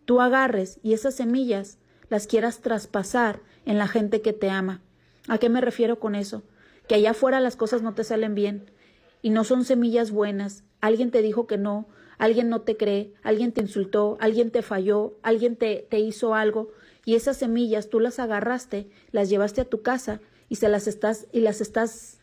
tú 0.04 0.20
agarres 0.20 0.78
y 0.82 0.92
esas 0.92 1.14
semillas 1.14 1.78
las 2.08 2.26
quieras 2.26 2.60
traspasar 2.60 3.40
en 3.64 3.78
la 3.78 3.88
gente 3.88 4.20
que 4.22 4.32
te 4.32 4.50
ama? 4.50 4.82
¿A 5.28 5.38
qué 5.38 5.48
me 5.48 5.60
refiero 5.60 5.98
con 5.98 6.14
eso? 6.14 6.42
Que 6.86 6.94
allá 6.94 7.10
afuera 7.10 7.40
las 7.40 7.56
cosas 7.56 7.82
no 7.82 7.94
te 7.94 8.04
salen 8.04 8.34
bien 8.34 8.70
y 9.22 9.30
no 9.30 9.44
son 9.44 9.64
semillas 9.64 10.10
buenas. 10.10 10.64
Alguien 10.80 11.10
te 11.10 11.22
dijo 11.22 11.46
que 11.46 11.58
no, 11.58 11.86
alguien 12.18 12.48
no 12.48 12.60
te 12.60 12.76
cree, 12.76 13.12
alguien 13.22 13.52
te 13.52 13.60
insultó, 13.60 14.18
alguien 14.20 14.50
te 14.50 14.62
falló, 14.62 15.14
alguien 15.22 15.56
te, 15.56 15.86
te 15.88 15.98
hizo 15.98 16.34
algo 16.34 16.70
y 17.04 17.14
esas 17.14 17.38
semillas 17.38 17.88
tú 17.88 18.00
las 18.00 18.18
agarraste, 18.18 18.88
las 19.12 19.30
llevaste 19.30 19.62
a 19.62 19.64
tu 19.64 19.82
casa 19.82 20.20
y 20.48 20.56
se 20.56 20.68
las 20.68 20.86
estás 20.86 21.26
y 21.32 21.40
las 21.40 21.60
estás 21.60 22.18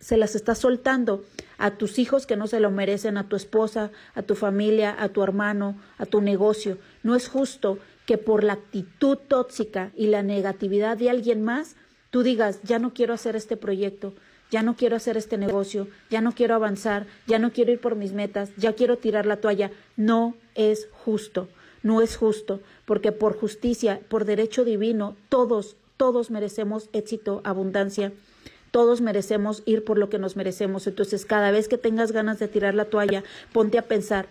se 0.00 0.16
las 0.16 0.34
estás 0.34 0.58
soltando 0.58 1.22
a 1.58 1.72
tus 1.72 1.98
hijos 1.98 2.26
que 2.26 2.36
no 2.36 2.46
se 2.46 2.58
lo 2.58 2.70
merecen, 2.70 3.18
a 3.18 3.28
tu 3.28 3.36
esposa, 3.36 3.90
a 4.14 4.22
tu 4.22 4.34
familia, 4.34 4.96
a 4.98 5.10
tu 5.10 5.22
hermano, 5.22 5.78
a 5.98 6.06
tu 6.06 6.22
negocio. 6.22 6.78
No 7.02 7.14
es 7.14 7.28
justo 7.28 7.78
que 8.06 8.16
por 8.16 8.42
la 8.42 8.54
actitud 8.54 9.18
tóxica 9.18 9.92
y 9.94 10.06
la 10.06 10.22
negatividad 10.22 10.96
de 10.96 11.10
alguien 11.10 11.42
más, 11.42 11.76
tú 12.08 12.22
digas, 12.22 12.60
ya 12.62 12.78
no 12.78 12.94
quiero 12.94 13.12
hacer 13.12 13.36
este 13.36 13.58
proyecto, 13.58 14.14
ya 14.50 14.62
no 14.62 14.76
quiero 14.76 14.96
hacer 14.96 15.16
este 15.16 15.38
negocio, 15.38 15.88
ya 16.10 16.20
no 16.20 16.32
quiero 16.32 16.54
avanzar, 16.54 17.06
ya 17.26 17.38
no 17.38 17.52
quiero 17.52 17.72
ir 17.72 17.80
por 17.80 17.96
mis 17.96 18.12
metas, 18.12 18.50
ya 18.56 18.72
quiero 18.74 18.98
tirar 18.98 19.26
la 19.26 19.36
toalla. 19.36 19.70
No 19.96 20.34
es 20.54 20.88
justo, 21.04 21.48
no 21.82 22.02
es 22.02 22.16
justo, 22.16 22.60
porque 22.84 23.12
por 23.12 23.38
justicia, 23.38 24.00
por 24.08 24.24
derecho 24.24 24.64
divino, 24.64 25.16
todos, 25.28 25.76
todos 25.96 26.30
merecemos 26.30 26.88
éxito, 26.92 27.40
abundancia. 27.44 28.12
Todos 28.70 29.00
merecemos 29.00 29.64
ir 29.66 29.84
por 29.84 29.98
lo 29.98 30.08
que 30.10 30.20
nos 30.20 30.36
merecemos. 30.36 30.86
Entonces, 30.86 31.26
cada 31.26 31.50
vez 31.50 31.66
que 31.66 31.76
tengas 31.76 32.12
ganas 32.12 32.38
de 32.38 32.46
tirar 32.46 32.74
la 32.74 32.84
toalla, 32.84 33.24
ponte 33.52 33.78
a 33.78 33.88
pensar, 33.88 34.26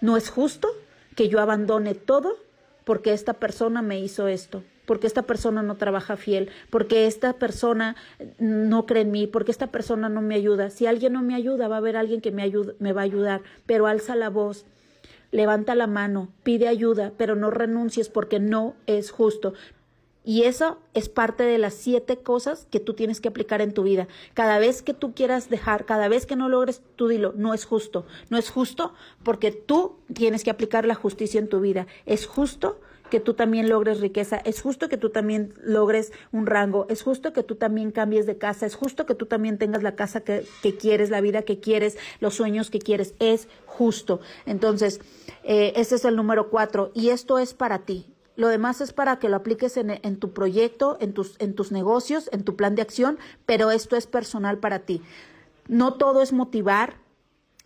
¿no 0.00 0.16
es 0.16 0.30
justo 0.30 0.68
que 1.14 1.28
yo 1.28 1.40
abandone 1.40 1.94
todo 1.94 2.36
porque 2.84 3.12
esta 3.12 3.34
persona 3.34 3.82
me 3.82 4.00
hizo 4.00 4.28
esto? 4.28 4.62
Porque 4.86 5.06
esta 5.06 5.22
persona 5.22 5.62
no 5.62 5.76
trabaja 5.76 6.16
fiel, 6.16 6.50
porque 6.70 7.06
esta 7.06 7.34
persona 7.34 7.96
no 8.38 8.86
cree 8.86 9.02
en 9.02 9.10
mí, 9.10 9.26
porque 9.26 9.52
esta 9.52 9.68
persona 9.68 10.08
no 10.08 10.22
me 10.22 10.34
ayuda. 10.34 10.70
Si 10.70 10.86
alguien 10.86 11.12
no 11.12 11.22
me 11.22 11.34
ayuda, 11.34 11.68
va 11.68 11.76
a 11.76 11.78
haber 11.78 11.96
alguien 11.96 12.20
que 12.20 12.32
me, 12.32 12.42
ayude, 12.42 12.74
me 12.78 12.92
va 12.92 13.02
a 13.02 13.04
ayudar, 13.04 13.42
pero 13.66 13.86
alza 13.86 14.16
la 14.16 14.30
voz, 14.30 14.66
levanta 15.30 15.74
la 15.74 15.86
mano, 15.86 16.28
pide 16.42 16.68
ayuda, 16.68 17.12
pero 17.16 17.36
no 17.36 17.50
renuncies 17.50 18.08
porque 18.08 18.40
no 18.40 18.74
es 18.86 19.10
justo. 19.10 19.54
Y 20.24 20.44
eso 20.44 20.78
es 20.94 21.08
parte 21.08 21.42
de 21.42 21.58
las 21.58 21.74
siete 21.74 22.18
cosas 22.18 22.68
que 22.70 22.78
tú 22.78 22.94
tienes 22.94 23.20
que 23.20 23.28
aplicar 23.28 23.60
en 23.60 23.74
tu 23.74 23.82
vida. 23.82 24.06
Cada 24.34 24.60
vez 24.60 24.80
que 24.82 24.94
tú 24.94 25.14
quieras 25.14 25.50
dejar, 25.50 25.84
cada 25.84 26.06
vez 26.06 26.26
que 26.26 26.36
no 26.36 26.48
logres, 26.48 26.80
tú 26.94 27.08
dilo, 27.08 27.32
no 27.36 27.54
es 27.54 27.64
justo. 27.64 28.06
No 28.30 28.38
es 28.38 28.48
justo 28.48 28.94
porque 29.24 29.50
tú 29.50 29.96
tienes 30.14 30.44
que 30.44 30.50
aplicar 30.50 30.86
la 30.86 30.94
justicia 30.94 31.40
en 31.40 31.48
tu 31.48 31.60
vida. 31.60 31.88
Es 32.06 32.26
justo 32.26 32.80
que 33.12 33.20
tú 33.20 33.34
también 33.34 33.68
logres 33.68 34.00
riqueza, 34.00 34.38
es 34.38 34.62
justo 34.62 34.88
que 34.88 34.96
tú 34.96 35.10
también 35.10 35.52
logres 35.62 36.14
un 36.32 36.46
rango, 36.46 36.86
es 36.88 37.02
justo 37.02 37.34
que 37.34 37.42
tú 37.42 37.56
también 37.56 37.90
cambies 37.90 38.24
de 38.24 38.38
casa, 38.38 38.64
es 38.64 38.74
justo 38.74 39.04
que 39.04 39.14
tú 39.14 39.26
también 39.26 39.58
tengas 39.58 39.82
la 39.82 39.96
casa 39.96 40.22
que, 40.22 40.46
quieres, 40.80 41.10
la 41.10 41.20
vida 41.20 41.42
que 41.42 41.60
quieres, 41.60 41.98
los 42.20 42.36
sueños 42.36 42.70
que 42.70 42.78
quieres, 42.78 43.14
es 43.18 43.48
justo. 43.66 44.20
Entonces, 44.46 45.02
eh, 45.44 45.74
ese 45.76 45.96
es 45.96 46.06
el 46.06 46.16
número 46.16 46.48
cuatro 46.48 46.90
y 46.94 47.10
esto 47.10 47.38
es 47.38 47.52
para 47.52 47.80
ti. 47.80 48.06
Lo 48.34 48.48
demás 48.48 48.80
es 48.80 48.94
para 48.94 49.18
que 49.18 49.28
lo 49.28 49.36
apliques 49.36 49.76
en, 49.76 49.90
en, 49.90 50.16
tu 50.16 50.32
proyecto, 50.32 50.96
en 50.98 51.12
tus, 51.12 51.38
en 51.38 51.54
tus 51.54 51.70
negocios, 51.70 52.30
en 52.32 52.44
tu 52.44 52.56
plan 52.56 52.76
de 52.76 52.80
acción, 52.80 53.18
pero 53.44 53.70
esto 53.70 53.94
es 53.94 54.06
personal 54.06 54.56
para 54.56 54.86
ti. 54.86 55.02
No 55.68 55.98
todo 55.98 56.22
es 56.22 56.32
motivar, 56.32 56.94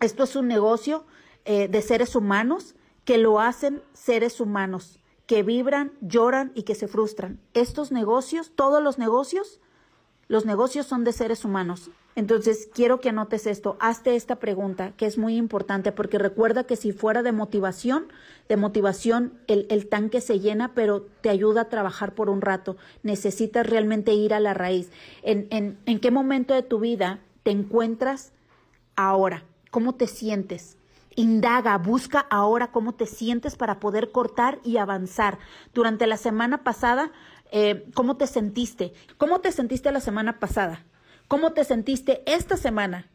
esto 0.01 0.25
es 0.25 0.35
un 0.35 0.49
negocio 0.49 1.05
eh, 1.45 1.69
de 1.69 1.81
seres 1.81 2.17
humanos 2.17 2.75
que 3.05 3.17
lo 3.17 3.39
hacen 3.39 3.81
seres 3.93 4.41
humanos 4.41 4.99
que 5.27 5.43
vibran, 5.43 5.91
lloran 6.01 6.51
y 6.55 6.63
que 6.63 6.73
se 6.73 6.87
frustran. 6.87 7.39
Estos 7.53 7.91
negocios, 7.91 8.51
todos 8.55 8.81
los 8.81 8.97
negocios, 8.97 9.59
los 10.29 10.45
negocios 10.45 10.87
son 10.87 11.03
de 11.03 11.11
seres 11.11 11.45
humanos. 11.45 11.91
Entonces, 12.15 12.67
quiero 12.73 12.99
que 12.99 13.09
anotes 13.09 13.45
esto, 13.45 13.77
hazte 13.79 14.15
esta 14.15 14.37
pregunta, 14.37 14.93
que 14.97 15.05
es 15.05 15.17
muy 15.19 15.35
importante, 15.35 15.91
porque 15.91 16.17
recuerda 16.17 16.63
que 16.63 16.75
si 16.75 16.91
fuera 16.91 17.21
de 17.21 17.31
motivación, 17.31 18.07
de 18.49 18.57
motivación, 18.57 19.33
el, 19.45 19.67
el, 19.69 19.87
tanque 19.87 20.19
se 20.19 20.39
llena, 20.39 20.73
pero 20.73 21.01
te 21.21 21.29
ayuda 21.29 21.61
a 21.61 21.69
trabajar 21.69 22.15
por 22.15 22.29
un 22.29 22.41
rato. 22.41 22.75
Necesitas 23.03 23.67
realmente 23.67 24.13
ir 24.13 24.33
a 24.33 24.39
la 24.39 24.55
raíz. 24.55 24.89
¿En, 25.21 25.47
en, 25.51 25.77
en 25.85 25.99
qué 25.99 26.09
momento 26.09 26.55
de 26.55 26.63
tu 26.63 26.79
vida 26.79 27.19
te 27.43 27.51
encuentras 27.51 28.31
ahora? 28.95 29.43
¿Cómo 29.69 29.93
te 29.93 30.07
sientes? 30.07 30.77
Indaga, 31.19 31.75
busca 31.79 32.19
ahora 32.29 32.71
cómo 32.71 32.93
te 32.93 33.07
sientes 33.07 33.55
para 33.55 33.79
poder 33.79 34.11
cortar 34.11 34.59
y 34.63 34.77
avanzar. 34.77 35.39
Durante 35.73 36.05
la 36.05 36.15
semana 36.15 36.63
pasada, 36.63 37.11
eh, 37.51 37.89
¿cómo 37.95 38.17
te 38.17 38.27
sentiste? 38.27 38.93
¿Cómo 39.17 39.41
te 39.41 39.51
sentiste 39.51 39.91
la 39.91 39.99
semana 39.99 40.37
pasada? 40.37 40.85
¿Cómo 41.27 41.53
te 41.53 41.63
sentiste 41.63 42.21
esta 42.27 42.55
semana? 42.55 43.09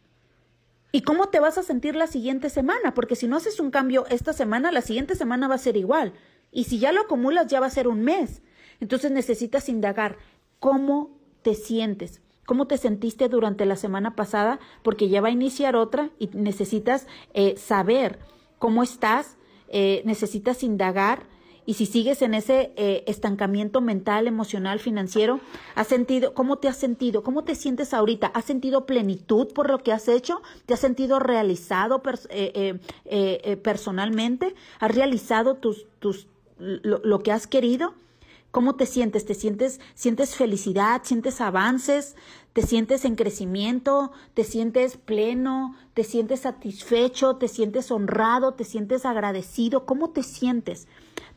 ¿Y 0.90 1.02
cómo 1.02 1.28
te 1.28 1.38
vas 1.38 1.58
a 1.58 1.62
sentir 1.62 1.94
la 1.94 2.08
siguiente 2.08 2.50
semana? 2.50 2.92
Porque 2.92 3.14
si 3.14 3.28
no 3.28 3.36
haces 3.36 3.60
un 3.60 3.70
cambio 3.70 4.04
esta 4.08 4.32
semana, 4.32 4.72
la 4.72 4.82
siguiente 4.82 5.14
semana 5.14 5.46
va 5.46 5.54
a 5.54 5.58
ser 5.58 5.76
igual. 5.76 6.12
Y 6.50 6.64
si 6.64 6.80
ya 6.80 6.90
lo 6.90 7.02
acumulas, 7.02 7.46
ya 7.46 7.60
va 7.60 7.66
a 7.66 7.70
ser 7.70 7.86
un 7.86 8.02
mes. 8.02 8.42
Entonces 8.80 9.12
necesitas 9.12 9.68
indagar 9.68 10.16
cómo 10.58 11.16
te 11.42 11.54
sientes 11.54 12.20
cómo 12.46 12.66
te 12.66 12.76
sentiste 12.76 13.28
durante 13.28 13.66
la 13.66 13.76
semana 13.76 14.16
pasada, 14.16 14.58
porque 14.82 15.08
ya 15.08 15.20
va 15.20 15.28
a 15.28 15.32
iniciar 15.32 15.76
otra 15.76 16.10
y 16.18 16.28
necesitas 16.32 17.06
eh, 17.34 17.56
saber 17.56 18.18
cómo 18.58 18.82
estás, 18.82 19.36
eh, 19.68 20.02
necesitas 20.04 20.62
indagar. 20.62 21.30
Y 21.64 21.74
si 21.74 21.86
sigues 21.86 22.22
en 22.22 22.34
ese 22.34 22.72
eh, 22.74 23.04
estancamiento 23.06 23.80
mental, 23.80 24.26
emocional, 24.26 24.80
financiero, 24.80 25.38
¿has 25.76 25.86
sentido, 25.86 26.34
cómo 26.34 26.56
te 26.56 26.66
has 26.66 26.76
sentido? 26.76 27.22
¿Cómo 27.22 27.44
te 27.44 27.54
sientes 27.54 27.94
ahorita? 27.94 28.26
¿Has 28.34 28.46
sentido 28.46 28.84
plenitud 28.84 29.52
por 29.52 29.70
lo 29.70 29.78
que 29.78 29.92
has 29.92 30.08
hecho? 30.08 30.42
¿Te 30.66 30.74
has 30.74 30.80
sentido 30.80 31.20
realizado 31.20 32.02
personalmente? 33.62 34.56
¿Has 34.80 34.92
realizado 34.92 35.54
tus, 35.54 35.86
tus, 36.00 36.26
lo 36.58 37.20
que 37.20 37.30
has 37.30 37.46
querido? 37.46 37.94
¿Cómo 38.52 38.74
te 38.74 38.84
sientes? 38.84 39.24
¿Te 39.24 39.32
sientes, 39.32 39.80
sientes 39.94 40.36
felicidad? 40.36 41.00
¿Sientes 41.04 41.40
avances? 41.40 42.16
¿Te 42.52 42.60
sientes 42.60 43.06
en 43.06 43.16
crecimiento? 43.16 44.12
¿Te 44.34 44.44
sientes 44.44 44.98
pleno? 44.98 45.74
¿Te 45.94 46.04
sientes 46.04 46.40
satisfecho? 46.40 47.36
¿Te 47.36 47.48
sientes 47.48 47.90
honrado? 47.90 48.52
¿Te 48.52 48.64
sientes 48.64 49.06
agradecido? 49.06 49.86
¿Cómo 49.86 50.10
te 50.10 50.22
sientes? 50.22 50.86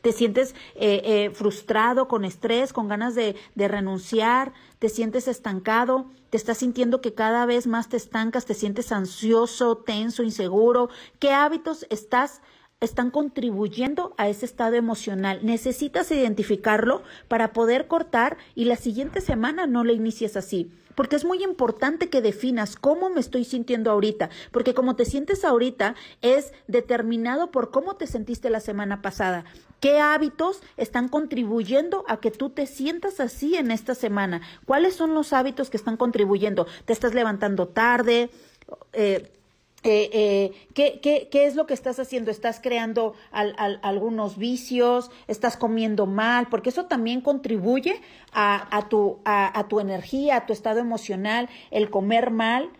¿Te 0.02 0.12
sientes 0.12 0.54
eh, 0.74 1.00
eh, 1.04 1.30
frustrado, 1.30 2.06
con 2.06 2.26
estrés, 2.26 2.74
con 2.74 2.86
ganas 2.86 3.14
de, 3.14 3.34
de 3.54 3.66
renunciar? 3.66 4.52
¿Te 4.78 4.90
sientes 4.90 5.26
estancado? 5.26 6.10
¿Te 6.28 6.36
estás 6.36 6.58
sintiendo 6.58 7.00
que 7.00 7.14
cada 7.14 7.46
vez 7.46 7.66
más 7.66 7.88
te 7.88 7.96
estancas? 7.96 8.44
¿Te 8.44 8.52
sientes 8.52 8.92
ansioso, 8.92 9.78
tenso, 9.78 10.22
inseguro? 10.22 10.90
¿Qué 11.18 11.30
hábitos 11.32 11.86
estás 11.88 12.42
están 12.80 13.10
contribuyendo 13.10 14.14
a 14.18 14.28
ese 14.28 14.44
estado 14.44 14.74
emocional. 14.74 15.40
Necesitas 15.42 16.10
identificarlo 16.10 17.02
para 17.26 17.54
poder 17.54 17.86
cortar 17.86 18.36
y 18.54 18.66
la 18.66 18.76
siguiente 18.76 19.22
semana 19.22 19.66
no 19.66 19.82
le 19.82 19.94
inicies 19.94 20.36
así. 20.36 20.70
Porque 20.94 21.16
es 21.16 21.24
muy 21.24 21.42
importante 21.42 22.10
que 22.10 22.20
definas 22.20 22.76
cómo 22.76 23.08
me 23.08 23.20
estoy 23.20 23.44
sintiendo 23.44 23.90
ahorita, 23.90 24.30
porque 24.50 24.74
como 24.74 24.94
te 24.96 25.04
sientes 25.04 25.44
ahorita 25.44 25.94
es 26.22 26.52
determinado 26.68 27.50
por 27.50 27.70
cómo 27.70 27.96
te 27.96 28.06
sentiste 28.06 28.50
la 28.50 28.60
semana 28.60 29.00
pasada. 29.00 29.44
¿Qué 29.80 30.00
hábitos 30.00 30.62
están 30.76 31.08
contribuyendo 31.08 32.04
a 32.08 32.18
que 32.18 32.30
tú 32.30 32.50
te 32.50 32.66
sientas 32.66 33.20
así 33.20 33.56
en 33.56 33.70
esta 33.70 33.94
semana? 33.94 34.42
¿Cuáles 34.66 34.94
son 34.94 35.14
los 35.14 35.32
hábitos 35.32 35.70
que 35.70 35.76
están 35.78 35.96
contribuyendo? 35.96 36.66
¿Te 36.86 36.94
estás 36.94 37.14
levantando 37.14 37.68
tarde? 37.68 38.30
Eh, 38.94 39.35
eh, 39.82 40.10
eh, 40.12 40.52
¿qué, 40.74 40.98
qué, 41.00 41.28
qué, 41.30 41.46
es 41.46 41.54
lo 41.54 41.66
que 41.66 41.74
estás 41.74 42.00
haciendo? 42.00 42.30
¿Estás 42.30 42.60
creando 42.60 43.14
algunos 43.30 44.36
vicios? 44.36 45.10
¿Estás 45.28 45.56
comiendo 45.56 46.06
mal? 46.06 46.48
Porque 46.48 46.70
eso 46.70 46.86
también 46.86 47.20
contribuye 47.20 48.00
a, 48.32 48.76
a, 48.76 48.88
tu, 48.88 49.20
a, 49.24 49.58
a 49.58 49.68
tu 49.68 49.78
energía, 49.78 50.36
a 50.36 50.46
tu 50.46 50.52
estado 50.52 50.80
emocional, 50.80 51.48
el 51.70 51.90
comer 51.90 52.30
mal. 52.30 52.70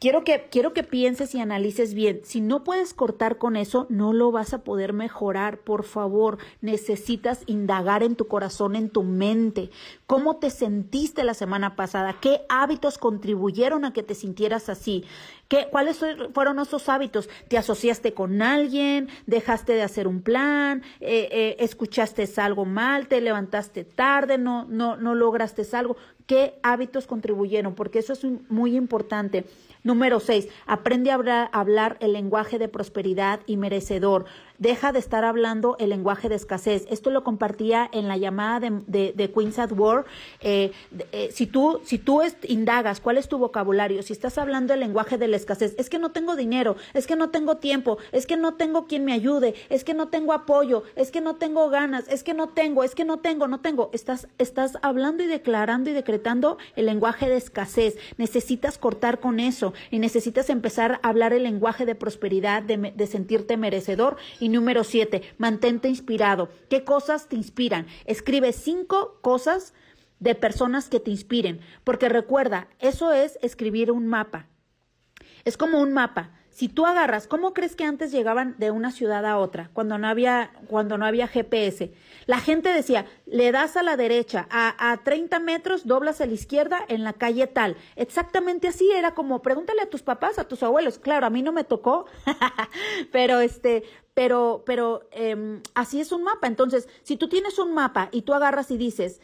Quiero 0.00 0.24
que, 0.24 0.48
quiero 0.50 0.72
que 0.72 0.82
pienses 0.82 1.34
y 1.34 1.40
analices 1.40 1.92
bien. 1.92 2.22
Si 2.24 2.40
no 2.40 2.64
puedes 2.64 2.94
cortar 2.94 3.36
con 3.36 3.54
eso, 3.54 3.84
no 3.90 4.14
lo 4.14 4.32
vas 4.32 4.54
a 4.54 4.64
poder 4.64 4.94
mejorar. 4.94 5.58
Por 5.58 5.84
favor, 5.84 6.38
necesitas 6.62 7.42
indagar 7.44 8.02
en 8.02 8.16
tu 8.16 8.26
corazón, 8.26 8.76
en 8.76 8.88
tu 8.88 9.02
mente. 9.02 9.68
¿Cómo 10.06 10.36
te 10.36 10.48
sentiste 10.48 11.22
la 11.22 11.34
semana 11.34 11.76
pasada? 11.76 12.16
¿Qué 12.18 12.40
hábitos 12.48 12.96
contribuyeron 12.96 13.84
a 13.84 13.92
que 13.92 14.02
te 14.02 14.14
sintieras 14.14 14.70
así? 14.70 15.04
¿Qué, 15.48 15.68
¿Cuáles 15.70 16.00
fueron 16.32 16.58
esos 16.60 16.88
hábitos? 16.88 17.28
¿Te 17.48 17.58
asociaste 17.58 18.14
con 18.14 18.40
alguien? 18.40 19.10
¿Dejaste 19.26 19.74
de 19.74 19.82
hacer 19.82 20.08
un 20.08 20.22
plan? 20.22 20.82
Eh, 21.00 21.28
eh, 21.30 21.56
¿Escuchaste 21.58 22.26
algo 22.38 22.64
mal? 22.64 23.06
¿Te 23.06 23.20
levantaste 23.20 23.84
tarde? 23.84 24.38
¿No, 24.38 24.64
no, 24.64 24.96
no 24.96 25.14
lograste 25.14 25.66
algo? 25.76 25.98
¿Qué 26.24 26.58
hábitos 26.62 27.06
contribuyeron? 27.06 27.74
Porque 27.74 27.98
eso 27.98 28.14
es 28.14 28.24
muy 28.48 28.76
importante. 28.76 29.44
Número 29.82 30.20
seis, 30.20 30.48
aprende 30.66 31.10
a 31.10 31.48
hablar, 31.52 31.96
el 32.00 32.12
lenguaje 32.12 32.58
de 32.58 32.68
prosperidad 32.68 33.40
y 33.46 33.56
merecedor. 33.56 34.26
Deja 34.60 34.92
de 34.92 34.98
estar 34.98 35.24
hablando 35.24 35.76
el 35.78 35.88
lenguaje 35.88 36.28
de 36.28 36.34
escasez. 36.34 36.84
Esto 36.90 37.08
lo 37.10 37.24
compartía 37.24 37.88
en 37.94 38.08
la 38.08 38.18
llamada 38.18 38.60
de, 38.60 39.14
de, 39.14 39.32
Queens 39.32 39.58
at 39.58 39.72
War. 39.72 40.04
Eh, 40.42 40.70
eh, 41.12 41.30
si 41.32 41.46
tú, 41.46 41.80
si 41.82 41.96
tú 41.96 42.20
indagas 42.46 43.00
cuál 43.00 43.16
es 43.16 43.26
tu 43.26 43.38
vocabulario, 43.38 44.02
si 44.02 44.12
estás 44.12 44.36
hablando 44.36 44.74
el 44.74 44.80
lenguaje 44.80 45.16
de 45.16 45.28
la 45.28 45.36
escasez, 45.36 45.74
es 45.78 45.88
que 45.88 45.98
no 45.98 46.10
tengo 46.10 46.36
dinero, 46.36 46.76
es 46.92 47.06
que 47.06 47.16
no 47.16 47.30
tengo 47.30 47.56
tiempo, 47.56 47.96
es 48.12 48.26
que 48.26 48.36
no 48.36 48.52
tengo 48.52 48.86
quien 48.86 49.06
me 49.06 49.14
ayude, 49.14 49.54
es 49.70 49.82
que 49.82 49.94
no 49.94 50.08
tengo 50.08 50.34
apoyo, 50.34 50.82
es 50.94 51.10
que 51.10 51.22
no 51.22 51.36
tengo 51.36 51.70
ganas, 51.70 52.06
es 52.08 52.22
que 52.22 52.34
no 52.34 52.50
tengo, 52.50 52.84
es 52.84 52.94
que 52.94 53.06
no 53.06 53.20
tengo, 53.20 53.48
no 53.48 53.60
tengo. 53.60 53.88
Estás, 53.94 54.28
estás 54.36 54.76
hablando 54.82 55.22
y 55.22 55.26
declarando 55.26 55.88
y 55.88 55.94
decretando 55.94 56.58
el 56.76 56.84
lenguaje 56.84 57.30
de 57.30 57.38
escasez. 57.38 57.96
Necesitas 58.18 58.76
cortar 58.76 59.20
con 59.20 59.40
eso 59.40 59.72
y 59.90 60.00
necesitas 60.00 60.50
empezar 60.50 61.00
a 61.02 61.08
hablar 61.08 61.32
el 61.32 61.44
lenguaje 61.44 61.86
de 61.86 61.94
prosperidad, 61.94 62.62
de, 62.62 62.92
de 62.94 63.06
sentirte 63.06 63.56
merecedor 63.56 64.18
número 64.50 64.84
siete, 64.84 65.22
mantente 65.38 65.88
inspirado. 65.88 66.48
¿Qué 66.68 66.84
cosas 66.84 67.28
te 67.28 67.36
inspiran? 67.36 67.86
Escribe 68.04 68.52
cinco 68.52 69.18
cosas 69.22 69.74
de 70.18 70.34
personas 70.34 70.88
que 70.88 71.00
te 71.00 71.10
inspiren, 71.10 71.60
porque 71.82 72.08
recuerda, 72.08 72.68
eso 72.78 73.12
es 73.12 73.38
escribir 73.42 73.90
un 73.90 74.06
mapa. 74.06 74.46
Es 75.44 75.56
como 75.56 75.80
un 75.80 75.92
mapa. 75.92 76.32
Si 76.50 76.68
tú 76.68 76.84
agarras, 76.84 77.26
¿cómo 77.26 77.54
crees 77.54 77.74
que 77.74 77.84
antes 77.84 78.12
llegaban 78.12 78.54
de 78.58 78.70
una 78.70 78.90
ciudad 78.90 79.24
a 79.24 79.38
otra 79.38 79.70
cuando 79.72 79.96
no 79.96 80.08
había, 80.08 80.50
cuando 80.66 80.98
no 80.98 81.06
había 81.06 81.26
GPS? 81.26 81.94
La 82.26 82.38
gente 82.38 82.70
decía, 82.74 83.06
le 83.24 83.50
das 83.50 83.78
a 83.78 83.82
la 83.82 83.96
derecha, 83.96 84.46
a, 84.50 84.92
a 84.92 84.98
30 84.98 85.38
metros 85.40 85.86
doblas 85.86 86.20
a 86.20 86.26
la 86.26 86.34
izquierda 86.34 86.80
en 86.88 87.02
la 87.02 87.14
calle 87.14 87.46
tal. 87.46 87.76
Exactamente 87.96 88.68
así 88.68 88.90
era 88.90 89.14
como, 89.14 89.40
pregúntale 89.40 89.80
a 89.80 89.88
tus 89.88 90.02
papás, 90.02 90.38
a 90.38 90.48
tus 90.48 90.62
abuelos. 90.62 90.98
Claro, 90.98 91.24
a 91.24 91.30
mí 91.30 91.40
no 91.40 91.52
me 91.52 91.64
tocó, 91.64 92.04
pero 93.12 93.40
este, 93.40 93.84
pero, 94.20 94.64
pero 94.66 95.08
em, 95.12 95.62
así 95.72 95.98
es 95.98 96.12
un 96.12 96.24
mapa. 96.24 96.46
Entonces, 96.46 96.90
si 97.04 97.16
tú 97.16 97.30
tienes 97.30 97.58
un 97.58 97.72
mapa 97.72 98.10
y 98.12 98.20
tú 98.20 98.34
agarras 98.34 98.70
y 98.70 98.76
dices, 98.76 99.18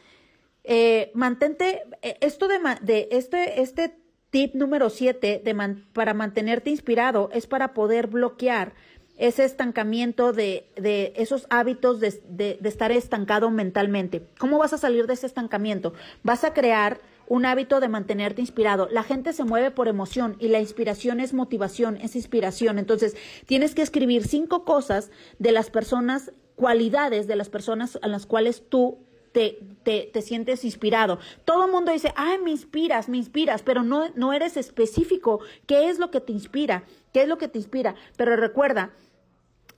eh, 0.64 1.10
mantente, 1.12 1.82
eh, 2.00 2.16
esto 2.22 2.48
de, 2.48 2.58
de 2.80 3.08
este, 3.10 3.60
este 3.60 3.98
tip 4.30 4.54
número 4.54 4.88
siete 4.88 5.42
de 5.44 5.54
para 5.92 6.14
mantenerte 6.14 6.70
inspirado 6.70 7.28
es 7.34 7.46
para 7.46 7.74
poder 7.74 8.06
bloquear 8.06 8.72
ese 9.18 9.44
estancamiento 9.44 10.32
de, 10.32 10.70
de 10.76 11.12
esos 11.16 11.46
hábitos 11.50 12.00
de, 12.00 12.18
de, 12.30 12.58
estar 12.66 12.90
estancado 12.90 13.50
mentalmente. 13.50 14.22
¿Cómo 14.38 14.56
vas 14.56 14.72
a 14.72 14.78
salir 14.78 15.06
de 15.06 15.12
ese 15.12 15.26
estancamiento? 15.26 15.92
Vas 16.22 16.42
a 16.42 16.54
crear 16.54 17.02
un 17.28 17.46
hábito 17.46 17.80
de 17.80 17.88
mantenerte 17.88 18.40
inspirado. 18.40 18.88
La 18.90 19.02
gente 19.02 19.32
se 19.32 19.44
mueve 19.44 19.70
por 19.70 19.88
emoción 19.88 20.36
y 20.38 20.48
la 20.48 20.60
inspiración 20.60 21.20
es 21.20 21.34
motivación, 21.34 21.96
es 21.96 22.16
inspiración. 22.16 22.78
Entonces, 22.78 23.16
tienes 23.46 23.74
que 23.74 23.82
escribir 23.82 24.26
cinco 24.26 24.64
cosas 24.64 25.10
de 25.38 25.52
las 25.52 25.70
personas, 25.70 26.32
cualidades 26.54 27.26
de 27.26 27.36
las 27.36 27.48
personas 27.48 27.98
a 28.02 28.08
las 28.08 28.26
cuales 28.26 28.62
tú 28.68 28.98
te, 29.32 29.58
te, 29.82 30.08
te, 30.12 30.22
sientes 30.22 30.64
inspirado. 30.64 31.18
Todo 31.44 31.66
el 31.66 31.70
mundo 31.70 31.92
dice, 31.92 32.12
ay, 32.16 32.38
me 32.38 32.50
inspiras, 32.50 33.10
me 33.10 33.18
inspiras, 33.18 33.62
pero 33.62 33.82
no, 33.82 34.08
no 34.14 34.32
eres 34.32 34.56
específico. 34.56 35.40
¿Qué 35.66 35.90
es 35.90 35.98
lo 35.98 36.10
que 36.10 36.20
te 36.20 36.32
inspira? 36.32 36.84
¿Qué 37.12 37.22
es 37.22 37.28
lo 37.28 37.36
que 37.36 37.48
te 37.48 37.58
inspira? 37.58 37.96
Pero 38.16 38.34
recuerda, 38.36 38.92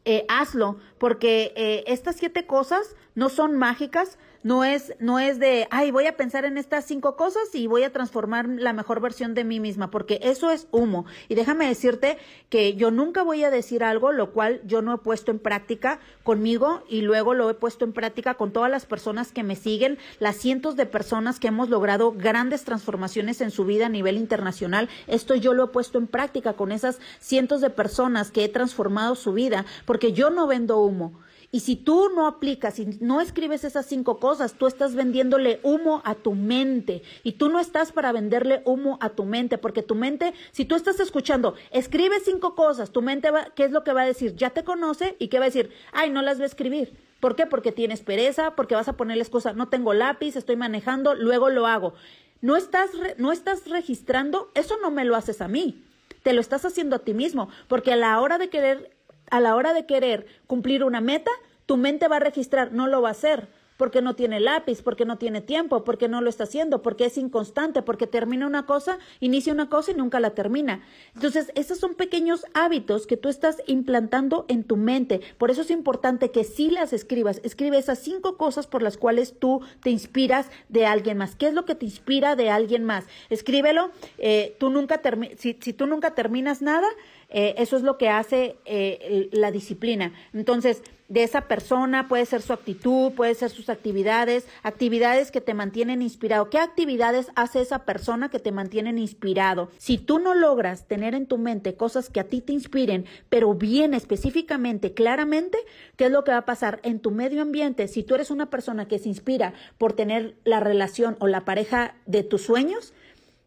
eh, 0.05 0.25
hazlo, 0.29 0.79
porque 0.99 1.53
eh, 1.57 1.85
estas 1.87 2.17
siete 2.17 2.47
cosas 2.47 2.95
no 3.15 3.29
son 3.29 3.57
mágicas, 3.57 4.19
no 4.43 4.65
es, 4.65 4.95
no 5.01 5.19
es 5.19 5.39
de, 5.39 5.67
ay, 5.71 5.91
voy 5.91 6.07
a 6.07 6.17
pensar 6.17 6.45
en 6.45 6.59
estas 6.59 6.85
cinco 6.85 7.17
cosas 7.17 7.43
y 7.55 7.67
voy 7.67 7.83
a 7.83 7.93
transformar 7.93 8.49
la 8.49 8.73
mejor 8.73 9.01
versión 9.01 9.35
de 9.35 9.45
mí 9.45 9.61
misma, 9.61 9.91
porque 9.91 10.21
eso 10.23 10.51
es 10.51 10.69
humo. 10.71 11.07
Y 11.29 11.35
déjame 11.35 11.67
decirte 11.67 12.19
que 12.49 12.75
yo 12.75 12.91
nunca 12.91 13.23
voy 13.23 13.45
a 13.45 13.51
decir 13.51 13.85
algo 13.85 14.13
lo 14.13 14.33
cual 14.33 14.61
yo 14.65 14.83
no 14.83 14.95
he 14.95 14.99
puesto 14.99 15.31
en 15.31 15.39
práctica 15.39 16.01
conmigo 16.23 16.83
y 16.89 17.03
luego 17.03 17.35
lo 17.35 17.51
he 17.51 17.55
puesto 17.55 17.85
en 17.85 17.93
práctica 17.93 18.35
con 18.35 18.53
todas 18.53 18.71
las 18.71 18.87
personas 18.87 19.33
que 19.33 19.43
me 19.43 19.57
siguen, 19.57 19.99
las 20.19 20.37
cientos 20.37 20.77
de 20.77 20.87
personas 20.87 21.41
que 21.41 21.49
hemos 21.49 21.69
logrado 21.69 22.13
grandes 22.13 22.65
transformaciones 22.65 23.41
en 23.41 23.51
su 23.51 23.65
vida 23.65 23.87
a 23.87 23.91
nivel 23.91 24.17
internacional. 24.17 24.89
Esto 25.07 25.35
yo 25.35 25.55
lo 25.55 25.65
he 25.65 25.69
puesto 25.69 25.99
en 25.99 26.07
práctica 26.07 26.55
con 26.55 26.73
esas 26.73 26.99
cientos 27.19 27.61
de 27.61 27.71
personas 27.71 28.31
que 28.31 28.45
he 28.45 28.49
transformado 28.49 29.15
su 29.15 29.33
vida, 29.33 29.65
porque 29.85 30.13
yo 30.13 30.31
no 30.31 30.47
vendo 30.47 30.79
humo. 30.79 31.13
Y 31.51 31.61
si 31.61 31.77
tú 31.77 32.11
no 32.15 32.27
aplicas, 32.27 32.79
y 32.79 32.99
no 33.01 33.23
escribes 33.23 33.65
esas 33.65 33.87
cinco 33.87 34.19
cosas, 34.19 34.55
tú 34.55 34.67
estás 34.67 34.95
vendiéndole 34.95 35.61
humo 35.63 36.03
a 36.05 36.15
tu 36.15 36.35
mente. 36.35 37.03
Y 37.23 37.33
tú 37.33 37.49
no 37.49 37.59
estás 37.59 37.91
para 37.91 38.13
venderle 38.13 38.61
humo 38.67 38.99
a 39.01 39.11
tu 39.11 39.25
mente, 39.25 39.57
porque 39.57 39.83
tu 39.83 39.95
mente, 39.95 40.35
si 40.53 40.67
tú 40.67 40.75
estás 40.75 41.01
escuchando, 41.01 41.55
escribe 41.71 42.21
cinco 42.23 42.55
cosas, 42.55 42.91
tu 42.91 43.01
mente 43.01 43.31
va, 43.31 43.47
¿qué 43.55 43.65
es 43.65 43.71
lo 43.71 43.83
que 43.83 43.95
va 43.95 44.03
a 44.03 44.07
decir? 44.07 44.37
Ya 44.37 44.51
te 44.51 44.63
conoce 44.63 45.17
y 45.19 45.29
¿qué 45.29 45.39
va 45.39 45.47
a 45.47 45.49
decir? 45.49 45.71
Ay, 45.93 46.11
no 46.11 46.21
las 46.21 46.39
va 46.39 46.43
a 46.43 46.49
escribir. 46.49 46.93
¿Por 47.19 47.35
qué? 47.35 47.47
Porque 47.47 47.73
tienes 47.73 48.03
pereza, 48.03 48.55
porque 48.55 48.75
vas 48.75 48.89
a 48.89 48.97
ponerles 48.97 49.31
cosas, 49.31 49.57
no 49.57 49.69
tengo 49.69 49.95
lápiz, 49.95 50.37
estoy 50.37 50.57
manejando, 50.57 51.15
luego 51.15 51.49
lo 51.49 51.67
hago. 51.67 51.95
No 52.43 52.57
estás, 52.57 52.91
no 53.17 53.33
estás 53.33 53.67
registrando, 53.69 54.51
eso 54.55 54.77
no 54.83 54.91
me 54.91 55.05
lo 55.05 55.17
haces 55.17 55.41
a 55.41 55.49
mí, 55.49 55.83
te 56.23 56.33
lo 56.35 56.41
estás 56.41 56.65
haciendo 56.65 56.95
a 56.95 57.01
ti 57.01 57.15
mismo, 57.15 57.49
porque 57.67 57.93
a 57.93 57.97
la 57.97 58.21
hora 58.21 58.39
de 58.39 58.49
querer 58.49 58.98
a 59.31 59.41
la 59.41 59.55
hora 59.57 59.73
de 59.73 59.87
querer 59.87 60.27
cumplir 60.47 60.85
una 60.85 61.01
meta, 61.01 61.31
tu 61.67 61.77
mente 61.77 62.09
va 62.09 62.17
a 62.17 62.21
registrar, 62.21 62.73
no 62.73 62.87
lo 62.87 63.03
va 63.03 63.09
a 63.09 63.13
hacer, 63.13 63.49
porque 63.79 64.03
no 64.03 64.15
tiene 64.15 64.41
lápiz, 64.41 64.83
porque 64.83 65.07
no 65.07 65.17
tiene 65.17 65.41
tiempo, 65.41 65.85
porque 65.85 66.09
no 66.09 66.21
lo 66.21 66.29
está 66.29 66.45
haciendo, 66.45 66.83
porque 66.83 67.07
es 67.07 67.17
inconstante, 67.17 67.81
porque 67.81 68.07
termina 68.07 68.47
una 68.47 68.67
cosa, 68.67 68.99
inicia 69.21 69.53
una 69.53 69.71
cosa 69.71 69.93
y 69.93 69.95
nunca 69.95 70.19
la 70.19 70.31
termina. 70.31 70.83
Entonces, 71.15 71.53
esos 71.55 71.79
son 71.79 71.95
pequeños 71.95 72.45
hábitos 72.55 73.07
que 73.07 73.17
tú 73.17 73.29
estás 73.29 73.63
implantando 73.67 74.47
en 74.49 74.65
tu 74.65 74.77
mente. 74.77 75.21
Por 75.39 75.53
eso 75.53 75.63
es 75.63 75.71
importante 75.71 76.33
que 76.33 76.43
sí 76.43 76.71
las 76.71 76.93
escribas. 76.93 77.41
Escribe 77.45 77.79
esas 77.79 78.01
cinco 78.01 78.37
cosas 78.37 78.67
por 78.67 78.83
las 78.83 78.97
cuales 78.97 79.39
tú 79.39 79.61
te 79.81 79.91
inspiras 79.91 80.51
de 80.69 80.85
alguien 80.85 81.17
más. 81.17 81.37
¿Qué 81.37 81.47
es 81.47 81.55
lo 81.55 81.65
que 81.65 81.77
te 81.77 81.87
inspira 81.87 82.35
de 82.35 82.51
alguien 82.51 82.83
más? 82.83 83.05
Escríbelo. 83.31 83.93
Eh, 84.19 84.57
tú 84.59 84.71
nunca 84.71 85.01
si, 85.37 85.57
si 85.61 85.73
tú 85.73 85.87
nunca 85.87 86.17
terminas 86.17 86.63
nada, 86.63 86.89
eh, 87.31 87.55
eso 87.59 87.77
es 87.77 87.83
lo 87.83 87.99
que 87.99 88.09
hace 88.09 88.57
eh, 88.65 89.29
la 89.33 89.51
disciplina. 89.51 90.13
Entonces, 90.33 90.83
de 91.09 91.23
esa 91.23 91.43
persona 91.43 92.07
puede 92.07 92.27
ser 92.27 92.43
su 92.43 92.53
actitud, 92.53 93.13
puede 93.13 93.35
ser 93.35 93.51
sus 93.51 93.71
actividades, 93.71 94.47
actividades 94.63 95.31
que 95.31 95.41
te 95.41 95.55
mantienen 95.55 96.03
inspirado. 96.03 96.51
¿Qué 96.51 96.59
actividades 96.59 97.31
hace 97.35 97.61
esa 97.61 97.85
persona 97.85 98.29
que 98.31 98.39
te 98.39 98.53
mantienen 98.53 98.99
inspirado? 98.99 99.71
Si 99.79 99.97
tú 99.97 100.19
no 100.19 100.35
logras 100.35 100.87
tener 100.87 101.15
en 101.15 101.27
tu 101.27 101.39
mente 101.39 101.75
cosas 101.75 102.11
que 102.11 102.21
a 102.21 102.25
ti 102.25 102.43
te 102.43 102.53
inspiren, 102.53 103.07
pero 103.31 103.55
bien 103.55 103.95
específicamente, 103.95 104.93
claramente, 104.93 105.59
¿qué 105.97 106.07
es 106.07 106.11
lo 106.11 106.25
que 106.25 106.33
va 106.33 106.39
a 106.39 106.47
pasar 106.47 106.81
en 106.83 107.01
tu 107.01 107.11
medio 107.11 107.41
ambiente? 107.41 107.89
Si 107.89 108.03
tú 108.03 108.15
eres 108.15 108.31
una 108.31 108.51
persona 108.51 108.87
que 108.87 108.99
se 108.99 109.09
inspira 109.09 109.55
por 109.79 109.95
tener 109.95 110.37
la 110.45 110.61
relación 110.61 111.17
o 111.21 111.27
la 111.27 111.47
pareja 111.47 111.95
de 112.05 112.23
tus 112.23 112.43
sueños, 112.43 112.93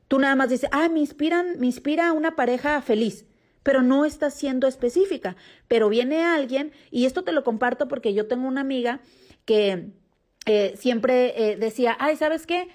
tú 0.08 0.18
nada 0.18 0.36
más 0.36 0.50
dices, 0.50 0.70
ah, 0.72 0.90
me 0.90 1.00
inspiran, 1.00 1.60
me 1.60 1.68
inspira 1.68 2.12
una 2.12 2.36
pareja 2.36 2.82
feliz 2.82 3.26
pero 3.64 3.82
no 3.82 4.06
está 4.06 4.30
siendo 4.30 4.68
específica. 4.68 5.36
Pero 5.68 5.90
viene 5.90 6.24
alguien, 6.24 6.72
y 6.90 7.06
esto 7.06 7.24
te 7.24 7.32
lo 7.32 7.44
comparto 7.44 7.88
porque 7.88 8.14
yo 8.14 8.28
tengo 8.28 8.48
una 8.48 8.62
amiga 8.62 9.02
que 9.46 9.92
eh, 10.46 10.74
siempre 10.78 11.52
eh, 11.52 11.58
decía, 11.58 11.96
ay, 12.00 12.16
¿sabes 12.16 12.46
qué? 12.46 12.68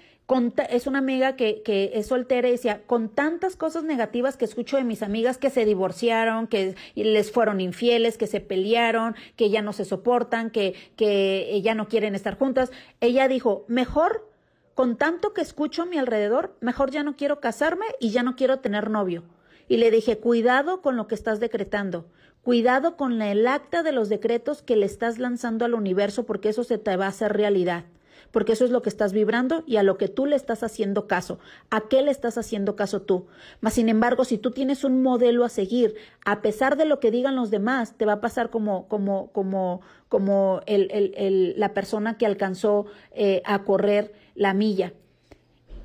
es 0.69 0.87
una 0.87 0.99
amiga 0.99 1.37
que, 1.37 1.61
que, 1.63 1.91
es 1.93 2.07
soltera 2.07 2.49
y 2.49 2.51
decía, 2.51 2.81
con 2.85 3.07
tantas 3.07 3.55
cosas 3.55 3.85
negativas 3.85 4.35
que 4.35 4.43
escucho 4.43 4.75
de 4.75 4.83
mis 4.83 5.01
amigas 5.01 5.37
que 5.37 5.49
se 5.49 5.63
divorciaron, 5.63 6.47
que 6.47 6.75
les 6.95 7.31
fueron 7.31 7.61
infieles, 7.61 8.17
que 8.17 8.27
se 8.27 8.41
pelearon, 8.41 9.15
que 9.37 9.49
ya 9.49 9.61
no 9.61 9.71
se 9.71 9.85
soportan, 9.85 10.49
que, 10.49 10.75
que 10.97 11.61
ya 11.63 11.75
no 11.75 11.87
quieren 11.87 12.13
estar 12.13 12.37
juntas, 12.37 12.73
ella 12.99 13.29
dijo, 13.29 13.63
mejor, 13.69 14.29
con 14.75 14.97
tanto 14.97 15.33
que 15.33 15.39
escucho 15.39 15.83
a 15.83 15.85
mi 15.85 15.97
alrededor, 15.97 16.57
mejor 16.59 16.91
ya 16.91 17.03
no 17.03 17.15
quiero 17.15 17.39
casarme 17.39 17.85
y 18.01 18.09
ya 18.09 18.21
no 18.21 18.35
quiero 18.35 18.59
tener 18.59 18.89
novio 18.89 19.23
y 19.67 19.77
le 19.77 19.91
dije, 19.91 20.17
cuidado 20.17 20.81
con 20.81 20.95
lo 20.95 21.07
que 21.07 21.15
estás 21.15 21.39
decretando, 21.39 22.07
cuidado 22.41 22.97
con 22.97 23.21
el 23.21 23.47
acta 23.47 23.83
de 23.83 23.91
los 23.91 24.09
decretos 24.09 24.61
que 24.61 24.75
le 24.75 24.85
estás 24.85 25.19
lanzando 25.19 25.65
al 25.65 25.73
universo 25.73 26.25
porque 26.25 26.49
eso 26.49 26.63
se 26.63 26.77
te 26.77 26.95
va 26.95 27.05
a 27.05 27.09
hacer 27.09 27.33
realidad 27.33 27.85
porque 28.31 28.53
eso 28.53 28.65
es 28.65 28.71
lo 28.71 28.81
que 28.81 28.89
estás 28.89 29.13
vibrando 29.13 29.63
y 29.65 29.77
a 29.77 29.83
lo 29.83 29.97
que 29.97 30.07
tú 30.07 30.25
le 30.25 30.35
estás 30.35 30.63
haciendo 30.63 31.07
caso. 31.07 31.39
¿A 31.69 31.87
qué 31.87 32.01
le 32.01 32.11
estás 32.11 32.37
haciendo 32.37 32.75
caso 32.75 33.01
tú? 33.01 33.27
Mas, 33.61 33.73
sin 33.73 33.89
embargo, 33.89 34.25
si 34.25 34.37
tú 34.37 34.51
tienes 34.51 34.83
un 34.83 35.01
modelo 35.01 35.43
a 35.43 35.49
seguir, 35.49 35.95
a 36.25 36.41
pesar 36.41 36.77
de 36.77 36.85
lo 36.85 36.99
que 36.99 37.11
digan 37.11 37.35
los 37.35 37.51
demás, 37.51 37.97
te 37.97 38.05
va 38.05 38.13
a 38.13 38.21
pasar 38.21 38.49
como, 38.49 38.87
como, 38.87 39.31
como, 39.31 39.81
como 40.09 40.61
el, 40.65 40.89
el, 40.91 41.13
el, 41.15 41.53
la 41.57 41.73
persona 41.73 42.17
que 42.17 42.25
alcanzó 42.25 42.85
eh, 43.11 43.41
a 43.45 43.63
correr 43.63 44.13
la 44.35 44.53
milla. 44.53 44.93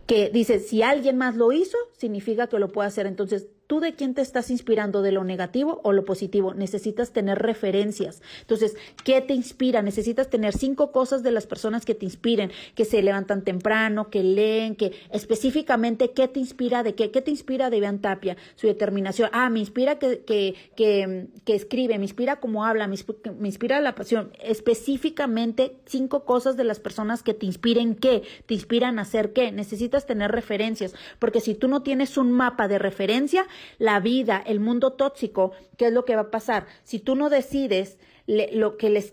Que 0.06 0.30
dice, 0.30 0.58
si 0.58 0.82
alguien 0.82 1.16
más 1.16 1.36
lo 1.36 1.52
hizo, 1.52 1.78
significa 1.96 2.48
que 2.48 2.58
lo 2.58 2.68
puede 2.68 2.88
hacer. 2.88 3.06
Entonces, 3.06 3.48
¿Tú 3.72 3.80
de 3.80 3.94
quién 3.94 4.12
te 4.12 4.20
estás 4.20 4.50
inspirando? 4.50 5.00
¿De 5.00 5.12
lo 5.12 5.24
negativo 5.24 5.80
o 5.82 5.92
lo 5.92 6.04
positivo? 6.04 6.52
Necesitas 6.52 7.14
tener 7.14 7.38
referencias. 7.38 8.20
Entonces, 8.42 8.76
¿qué 9.02 9.22
te 9.22 9.32
inspira? 9.32 9.80
Necesitas 9.80 10.28
tener 10.28 10.52
cinco 10.52 10.92
cosas 10.92 11.22
de 11.22 11.30
las 11.30 11.46
personas 11.46 11.86
que 11.86 11.94
te 11.94 12.04
inspiren, 12.04 12.52
que 12.74 12.84
se 12.84 13.00
levantan 13.00 13.44
temprano, 13.44 14.10
que 14.10 14.22
leen, 14.22 14.76
que 14.76 14.92
específicamente 15.10 16.10
qué 16.10 16.28
te 16.28 16.38
inspira 16.38 16.82
de 16.82 16.94
qué, 16.94 17.10
qué 17.10 17.22
te 17.22 17.30
inspira 17.30 17.70
de 17.70 17.78
Iván 17.78 18.02
Tapia, 18.02 18.36
su 18.56 18.66
determinación. 18.66 19.30
Ah, 19.32 19.48
me 19.48 19.60
inspira 19.60 19.98
que, 19.98 20.22
que, 20.26 20.54
que, 20.76 21.28
que 21.46 21.54
escribe, 21.54 21.96
me 21.96 22.04
inspira 22.04 22.40
cómo 22.40 22.66
habla, 22.66 22.86
me, 22.86 22.96
me 23.38 23.48
inspira 23.48 23.80
la 23.80 23.94
pasión. 23.94 24.32
Específicamente 24.42 25.78
cinco 25.86 26.26
cosas 26.26 26.58
de 26.58 26.64
las 26.64 26.78
personas 26.78 27.22
que 27.22 27.32
te 27.32 27.46
inspiren 27.46 27.94
qué, 27.94 28.22
te 28.44 28.52
inspiran 28.52 28.98
a 28.98 29.02
hacer 29.02 29.32
qué. 29.32 29.50
Necesitas 29.50 30.04
tener 30.04 30.30
referencias, 30.30 30.94
porque 31.18 31.40
si 31.40 31.54
tú 31.54 31.68
no 31.68 31.82
tienes 31.82 32.18
un 32.18 32.32
mapa 32.32 32.68
de 32.68 32.78
referencia, 32.78 33.46
la 33.78 34.00
vida, 34.00 34.42
el 34.44 34.60
mundo 34.60 34.92
tóxico, 34.92 35.52
¿qué 35.76 35.86
es 35.86 35.92
lo 35.92 36.04
que 36.04 36.16
va 36.16 36.22
a 36.22 36.30
pasar? 36.30 36.66
Si 36.84 36.98
tú 36.98 37.14
no 37.14 37.30
decides 37.30 37.98
lo 38.26 38.76
que 38.76 38.90
les, 38.90 39.12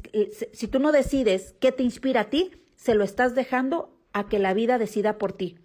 si 0.54 0.68
tú 0.68 0.80
no 0.80 0.92
decides 0.92 1.56
qué 1.60 1.72
te 1.72 1.84
inspira 1.84 2.22
a 2.22 2.30
ti, 2.30 2.52
se 2.76 2.96
lo 2.96 3.04
estás 3.04 3.36
dejando 3.36 3.98
a 4.14 4.28
que 4.28 4.40
la 4.40 4.54
vida 4.54 4.78
decida 4.78 5.18
por 5.18 5.34
ti. 5.34 5.58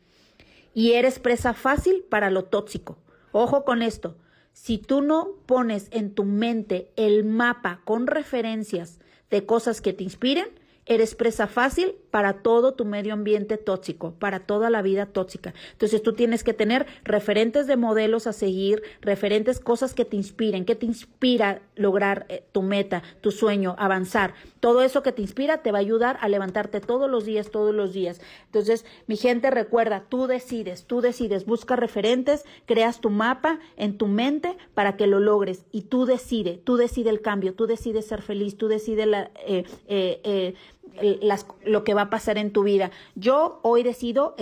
Y 0.75 0.93
eres 0.93 1.19
presa 1.19 1.55
fácil 1.55 2.05
para 2.09 2.31
lo 2.31 2.45
tóxico. 2.45 2.99
Ojo 3.33 3.65
con 3.65 3.83
esto. 3.83 4.17
Si 4.53 4.79
tú 4.79 5.03
no 5.03 5.37
pones 5.47 5.89
en 5.91 6.15
tu 6.15 6.25
mente 6.25 6.93
el 6.97 7.25
mapa 7.25 7.81
con 7.85 8.07
referencias 8.07 9.01
de 9.31 9.47
cosas 9.47 9.81
que 9.81 9.93
te 9.93 10.05
inspiren, 10.05 10.47
eres 10.87 11.15
presa 11.15 11.47
fácil 11.47 11.95
para 12.11 12.43
todo 12.43 12.75
tu 12.75 12.85
medio 12.85 13.13
ambiente 13.13 13.57
tóxico, 13.57 14.15
para 14.19 14.41
toda 14.41 14.71
la 14.71 14.83
vida 14.83 15.07
tóxica. 15.07 15.55
Entonces 15.73 16.03
tú 16.03 16.13
tienes 16.13 16.45
que 16.45 16.55
tener 16.55 16.87
referentes 17.03 17.67
de 17.67 17.77
modelos 17.77 18.27
a 18.27 18.33
seguir, 18.33 18.83
referentes 19.01 19.59
cosas 19.61 19.95
que 19.95 20.05
te 20.05 20.17
inspiren, 20.17 20.65
que 20.65 20.75
te 20.75 20.87
inspira 20.87 21.63
lograr 21.75 22.27
eh, 22.29 22.45
tu 22.53 22.63
meta, 22.63 23.03
tu 23.21 23.31
sueño, 23.31 23.75
avanzar. 23.79 24.35
Todo 24.61 24.83
eso 24.83 25.03
que 25.03 25.13
te 25.13 25.23
inspira 25.23 25.63
te 25.63 25.73
va 25.73 25.79
a 25.79 25.81
ayudar 25.81 26.19
a 26.21 26.29
levantarte 26.29 26.81
todos 26.81 27.11
los 27.11 27.25
días, 27.25 27.51
todos 27.51 27.75
los 27.75 27.93
días. 27.93 28.21
Entonces, 28.47 28.85
mi 29.07 29.17
gente, 29.17 29.51
recuerda, 29.51 30.05
tú 30.09 30.27
decides, 30.27 30.85
tú 30.85 31.01
decides, 31.01 31.47
busca 31.47 31.77
referentes, 31.77 32.45
creas 32.67 33.01
tu 33.01 33.11
mapa 33.11 33.59
en 33.77 33.99
tu 33.99 34.07
mente 34.07 34.57
para 34.75 34.97
que 34.97 35.07
lo 35.07 35.21
logres 35.21 35.65
y 35.73 35.83
tú 35.83 36.07
decides, 36.07 36.63
tú 36.65 36.77
decides 36.77 37.13
el 37.13 37.21
cambio, 37.21 37.55
tú 37.55 37.67
decides 37.67 38.07
ser 38.07 38.23
feliz, 38.23 38.57
tú 38.57 38.69
decides 38.69 39.07
la, 39.07 39.31
eh, 39.47 39.65
eh, 39.87 40.55
las, 41.01 41.47
lo 41.65 41.85
que 41.85 41.95
va 41.95 42.03
a 42.03 42.11
pasar 42.11 42.39
en 42.39 42.53
tu 42.53 42.63
vida. 42.63 42.91
Yo 43.15 43.61
hoy 43.63 43.83
decido, 43.83 44.37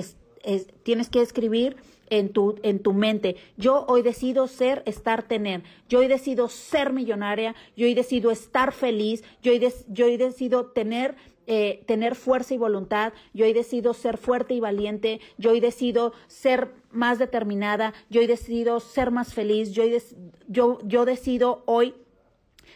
tienes 0.83 1.09
que 1.09 1.23
escribir 1.23 1.77
en 2.11 2.29
tu, 2.29 2.57
en 2.63 2.81
tu 2.81 2.93
mente. 2.93 3.37
Yo 3.57 3.87
hoy 3.89 4.03
decido 4.03 4.47
ser, 4.47 4.83
estar, 4.85 5.23
tener. 5.23 5.63
Yo 5.89 6.01
hoy 6.01 6.09
decido 6.09 6.49
ser 6.49 6.93
millonaria. 6.93 7.55
Yo 7.75 7.87
hoy 7.87 7.95
decido 7.95 8.31
estar 8.31 8.73
feliz. 8.73 9.25
Yo 9.43 9.53
hoy, 9.53 9.67
yo 9.89 10.07
hoy 10.07 10.19
decido 10.19 10.67
tener 10.67 11.17
eh, 11.49 11.83
tener 11.87 12.15
fuerza 12.15 12.55
y 12.55 12.57
voluntad, 12.57 13.13
yo 13.35 13.47
hoy 13.47 13.53
decido 13.53 13.95
ser 13.95 14.17
fuerte 14.17 14.55
y 14.55 14.61
valiente, 14.61 15.21
yo 15.39 15.51
hoy 15.51 15.59
decido 15.59 16.13
ser 16.29 16.71
más 16.93 17.19
determinada, 17.19 17.95
yo 18.11 18.21
hoy 18.21 18.29
decido 18.29 18.79
ser 18.79 19.11
más 19.11 19.35
feliz, 19.35 19.73
yo, 19.73 19.83
yo, 20.47 20.79
yo 20.85 21.05
decido 21.05 21.65
hoy 21.67 21.95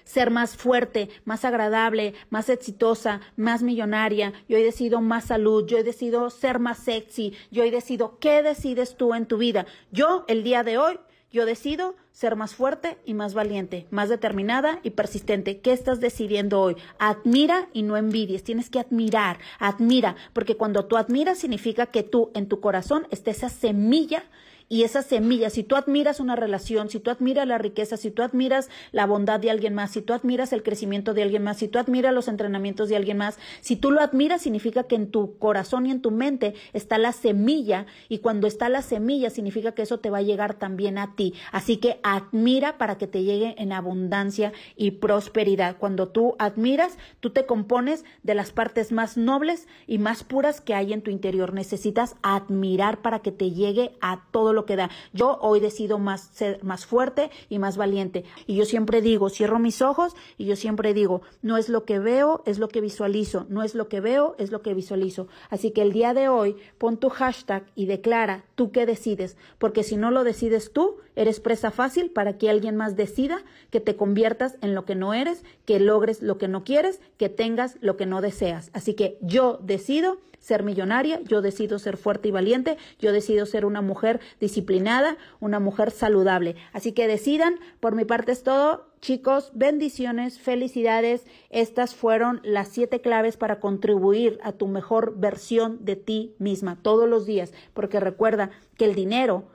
ser 0.07 0.31
más 0.31 0.57
fuerte, 0.57 1.11
más 1.27 1.45
agradable, 1.45 2.15
más 2.31 2.49
exitosa, 2.49 3.21
más 3.37 3.63
millonaria. 3.63 4.33
Yo 4.49 4.57
he 4.57 4.63
decidido 4.63 5.03
más 5.03 5.27
salud, 5.27 5.67
yo 5.67 5.77
he 5.77 5.83
decidido 5.83 6.31
ser 6.31 6.61
más 6.61 6.79
sexy, 6.79 7.35
yo 7.51 7.65
he 7.65 7.71
decidido 7.71 8.19
qué 8.19 8.43
decides 8.43 8.97
tú 8.97 9.13
en 9.13 9.27
tu 9.27 9.37
vida. 9.37 9.67
Yo 9.91 10.25
el 10.29 10.45
día 10.45 10.63
de 10.63 10.79
hoy, 10.79 10.99
yo 11.33 11.45
decido 11.45 11.97
ser 12.13 12.37
más 12.37 12.55
fuerte 12.55 12.97
y 13.05 13.13
más 13.13 13.35
valiente, 13.35 13.87
más 13.91 14.09
determinada 14.09 14.79
y 14.83 14.91
persistente. 14.91 15.59
¿Qué 15.59 15.73
estás 15.73 16.01
decidiendo 16.01 16.61
hoy? 16.61 16.77
Admira 16.99 17.69
y 17.73 17.83
no 17.83 17.97
envidies. 17.97 18.45
Tienes 18.45 18.71
que 18.71 18.79
admirar, 18.79 19.39
admira, 19.59 20.17
porque 20.33 20.57
cuando 20.57 20.87
tú 20.87 20.97
admiras 20.97 21.39
significa 21.39 21.87
que 21.87 22.05
tú 22.05 22.31
en 22.35 22.49
tu 22.49 22.61
corazón 22.61 23.07
está 23.11 23.33
esa 23.33 23.49
semilla 23.51 24.25
y 24.69 24.83
esa 24.83 25.03
semilla, 25.03 25.49
si 25.49 25.63
tú 25.63 25.77
admiras 25.77 26.19
una 26.19 26.35
relación, 26.35 26.89
si 26.91 26.99
tú 26.99 27.11
admiras 27.11 27.47
la 27.47 27.59
riqueza, 27.59 27.97
si 27.97 28.11
tú 28.11 28.23
admiras 28.23 28.69
la 28.91 29.07
bondad 29.07 29.39
de 29.39 29.51
alguien 29.51 29.75
más, 29.75 29.93
si 29.93 30.03
tú 30.03 30.13
admiras 30.13 30.53
el 30.53 30.65
crecimiento 30.65 31.15
de 31.15 31.23
alguien 31.23 31.45
más, 31.45 31.59
si 31.59 31.69
tú 31.69 31.79
admiras 31.79 32.13
los 32.13 32.27
entrenamientos 32.27 32.89
de 32.89 32.97
alguien 32.97 33.19
más, 33.19 33.39
si 33.61 33.77
tú 33.77 33.93
lo 33.93 34.01
admiras 34.01 34.43
significa 34.43 34.85
que 34.85 34.97
en 34.97 35.13
tu 35.13 35.39
corazón 35.39 35.87
y 35.87 35.93
en 35.93 36.03
tu 36.03 36.11
mente 36.11 36.55
está 36.73 36.99
la 36.99 37.13
semilla 37.13 37.87
y 38.09 38.19
cuando 38.19 38.49
está 38.49 38.69
la 38.69 38.83
semilla 38.83 39.31
significa 39.31 39.73
que 39.73 39.83
eso 39.83 40.01
te 40.01 40.11
va 40.11 40.19
a 40.19 40.23
llegar 40.23 40.55
también 40.55 40.99
a 40.99 41.15
ti. 41.15 41.35
Así 41.53 41.77
que 41.77 42.01
admira 42.03 42.77
para 42.77 42.99
que 42.99 43.07
te 43.07 43.23
llegue 43.23 43.55
en 43.59 43.73
abundancia 43.73 44.53
y 44.75 44.93
prosperidad. 44.93 45.77
Cuando 45.79 46.09
tú 46.09 46.35
admiras, 46.41 46.99
tú 47.21 47.31
te 47.31 47.47
compones 47.47 48.05
de 48.25 48.35
las 48.35 48.51
partes 48.51 48.91
más 48.91 49.17
nobles 49.17 49.69
y 49.87 49.99
más 49.99 50.25
puras 50.25 50.61
que 50.61 50.75
hay 50.75 50.93
en 50.93 51.03
tu 51.03 51.13
interior. 51.13 51.55
Necesitas 51.55 52.17
admirar 52.23 53.01
para 53.01 53.21
que 53.21 53.31
te 53.31 53.53
llegue 53.53 53.93
a 54.01 54.25
todo 54.33 54.56
lo 54.57 54.67
que 54.67 54.75
da. 54.75 54.91
Yo 55.13 55.39
hoy 55.41 55.61
decido 55.61 56.01
más 56.01 56.31
ser 56.33 56.63
más 56.65 56.87
fuerte 56.87 57.31
y 57.49 57.61
más 57.61 57.77
valiente. 57.77 58.25
Y 58.47 58.57
yo 58.57 58.65
siempre 58.65 59.01
digo, 59.01 59.31
cierro 59.31 59.61
mis 59.61 59.81
ojos 59.83 60.15
y 60.37 60.47
yo 60.47 60.57
siempre 60.57 60.95
digo, 60.95 61.23
no 61.43 61.57
es 61.57 61.69
lo 61.69 61.85
que 61.85 62.01
veo, 62.01 62.43
es 62.47 62.59
lo 62.59 62.67
que 62.67 62.81
visualizo. 62.81 63.47
No 63.49 63.63
es 63.63 63.77
lo 63.77 63.89
que 63.89 64.01
veo, 64.01 64.35
es 64.39 64.51
lo 64.51 64.63
que 64.63 64.75
visualizo. 64.75 65.29
Así 65.51 65.71
que 65.71 65.83
el 65.83 65.93
día 65.93 66.13
de 66.13 66.29
hoy 66.29 66.57
pon 66.79 66.97
tu 66.97 67.09
hashtag 67.09 67.65
y 67.77 67.87
declara 67.87 68.45
tú 68.57 68.73
qué 68.73 68.87
decides, 68.87 69.37
porque 69.59 69.85
si 69.85 69.97
no 69.97 70.11
lo 70.11 70.25
decides 70.25 70.73
tú, 70.73 70.97
eres 71.15 71.41
presa 71.41 71.71
fácil 71.71 72.11
para 72.11 72.39
que 72.39 72.51
alguien 72.51 72.77
más 72.77 72.97
decida 72.97 73.43
que 73.71 73.81
te 73.81 73.97
conviertas 73.97 74.57
en 74.61 74.75
lo 74.75 74.85
que 74.85 74.95
no 74.95 75.15
eres, 75.15 75.45
que 75.65 75.81
logres 75.81 76.23
lo 76.23 76.39
que 76.39 76.49
no 76.49 76.65
quieres, 76.65 77.01
que 77.17 77.29
tengas 77.29 77.77
lo 77.81 77.97
que 77.97 78.07
no 78.07 78.21
deseas. 78.21 78.71
Así 78.73 78.95
que 78.95 79.19
yo 79.21 79.59
decido 79.63 80.19
ser 80.39 80.63
millonaria, 80.63 81.21
yo 81.25 81.43
decido 81.43 81.81
ser 81.81 81.97
fuerte 81.97 82.29
y 82.29 82.31
valiente, 82.31 82.77
yo 83.01 83.13
decido 83.13 83.47
ser 83.47 83.65
una 83.65 83.81
mujer 83.81 84.21
disciplinada, 84.47 85.17
una 85.41 85.61
mujer 85.61 85.91
saludable. 85.91 86.57
Así 86.73 86.93
que 86.93 87.09
decidan, 87.09 87.59
por 87.81 87.95
mi 87.95 88.05
parte 88.05 88.33
es 88.33 88.43
todo. 88.43 88.87
Chicos, 89.01 89.51
bendiciones, 89.55 90.39
felicidades. 90.39 91.27
Estas 91.51 91.95
fueron 91.95 92.41
las 92.45 92.69
siete 92.69 93.01
claves 93.01 93.37
para 93.37 93.61
contribuir 93.61 94.39
a 94.43 94.53
tu 94.53 94.69
mejor 94.69 95.19
versión 95.19 95.85
de 95.85 95.97
ti 95.97 96.35
misma 96.39 96.79
todos 96.83 97.09
los 97.09 97.27
días, 97.27 97.53
porque 97.75 98.01
recuerda 98.01 98.51
que 98.77 98.85
el 98.85 98.95
dinero 98.95 99.49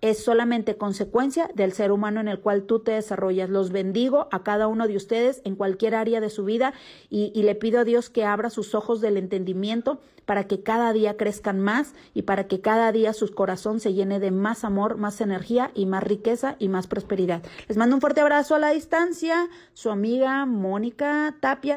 es 0.00 0.22
solamente 0.22 0.76
consecuencia 0.76 1.48
del 1.54 1.72
ser 1.72 1.92
humano 1.92 2.20
en 2.20 2.28
el 2.28 2.40
cual 2.40 2.64
tú 2.64 2.80
te 2.80 2.92
desarrollas. 2.92 3.50
Los 3.50 3.70
bendigo 3.70 4.28
a 4.30 4.42
cada 4.42 4.68
uno 4.68 4.86
de 4.86 4.96
ustedes 4.96 5.40
en 5.44 5.56
cualquier 5.56 5.94
área 5.94 6.20
de 6.20 6.30
su 6.30 6.44
vida 6.44 6.74
y, 7.10 7.32
y, 7.34 7.42
le 7.42 7.54
pido 7.54 7.80
a 7.80 7.84
Dios 7.84 8.10
que 8.10 8.24
abra 8.24 8.50
sus 8.50 8.74
ojos 8.74 9.00
del 9.00 9.16
entendimiento 9.16 10.00
para 10.26 10.44
que 10.44 10.62
cada 10.62 10.92
día 10.92 11.16
crezcan 11.16 11.60
más 11.60 11.94
y 12.12 12.22
para 12.22 12.48
que 12.48 12.60
cada 12.60 12.92
día 12.92 13.12
su 13.12 13.32
corazón 13.32 13.80
se 13.80 13.94
llene 13.94 14.20
de 14.20 14.32
más 14.32 14.64
amor, 14.64 14.98
más 14.98 15.20
energía 15.20 15.70
y 15.74 15.86
más 15.86 16.02
riqueza 16.02 16.56
y 16.58 16.68
más 16.68 16.86
prosperidad. 16.88 17.42
Les 17.68 17.78
mando 17.78 17.94
un 17.94 18.00
fuerte 18.00 18.20
abrazo 18.20 18.56
a 18.56 18.58
la 18.58 18.70
distancia, 18.70 19.48
su 19.72 19.90
amiga 19.90 20.44
Mónica 20.44 21.36
Tapia. 21.40 21.74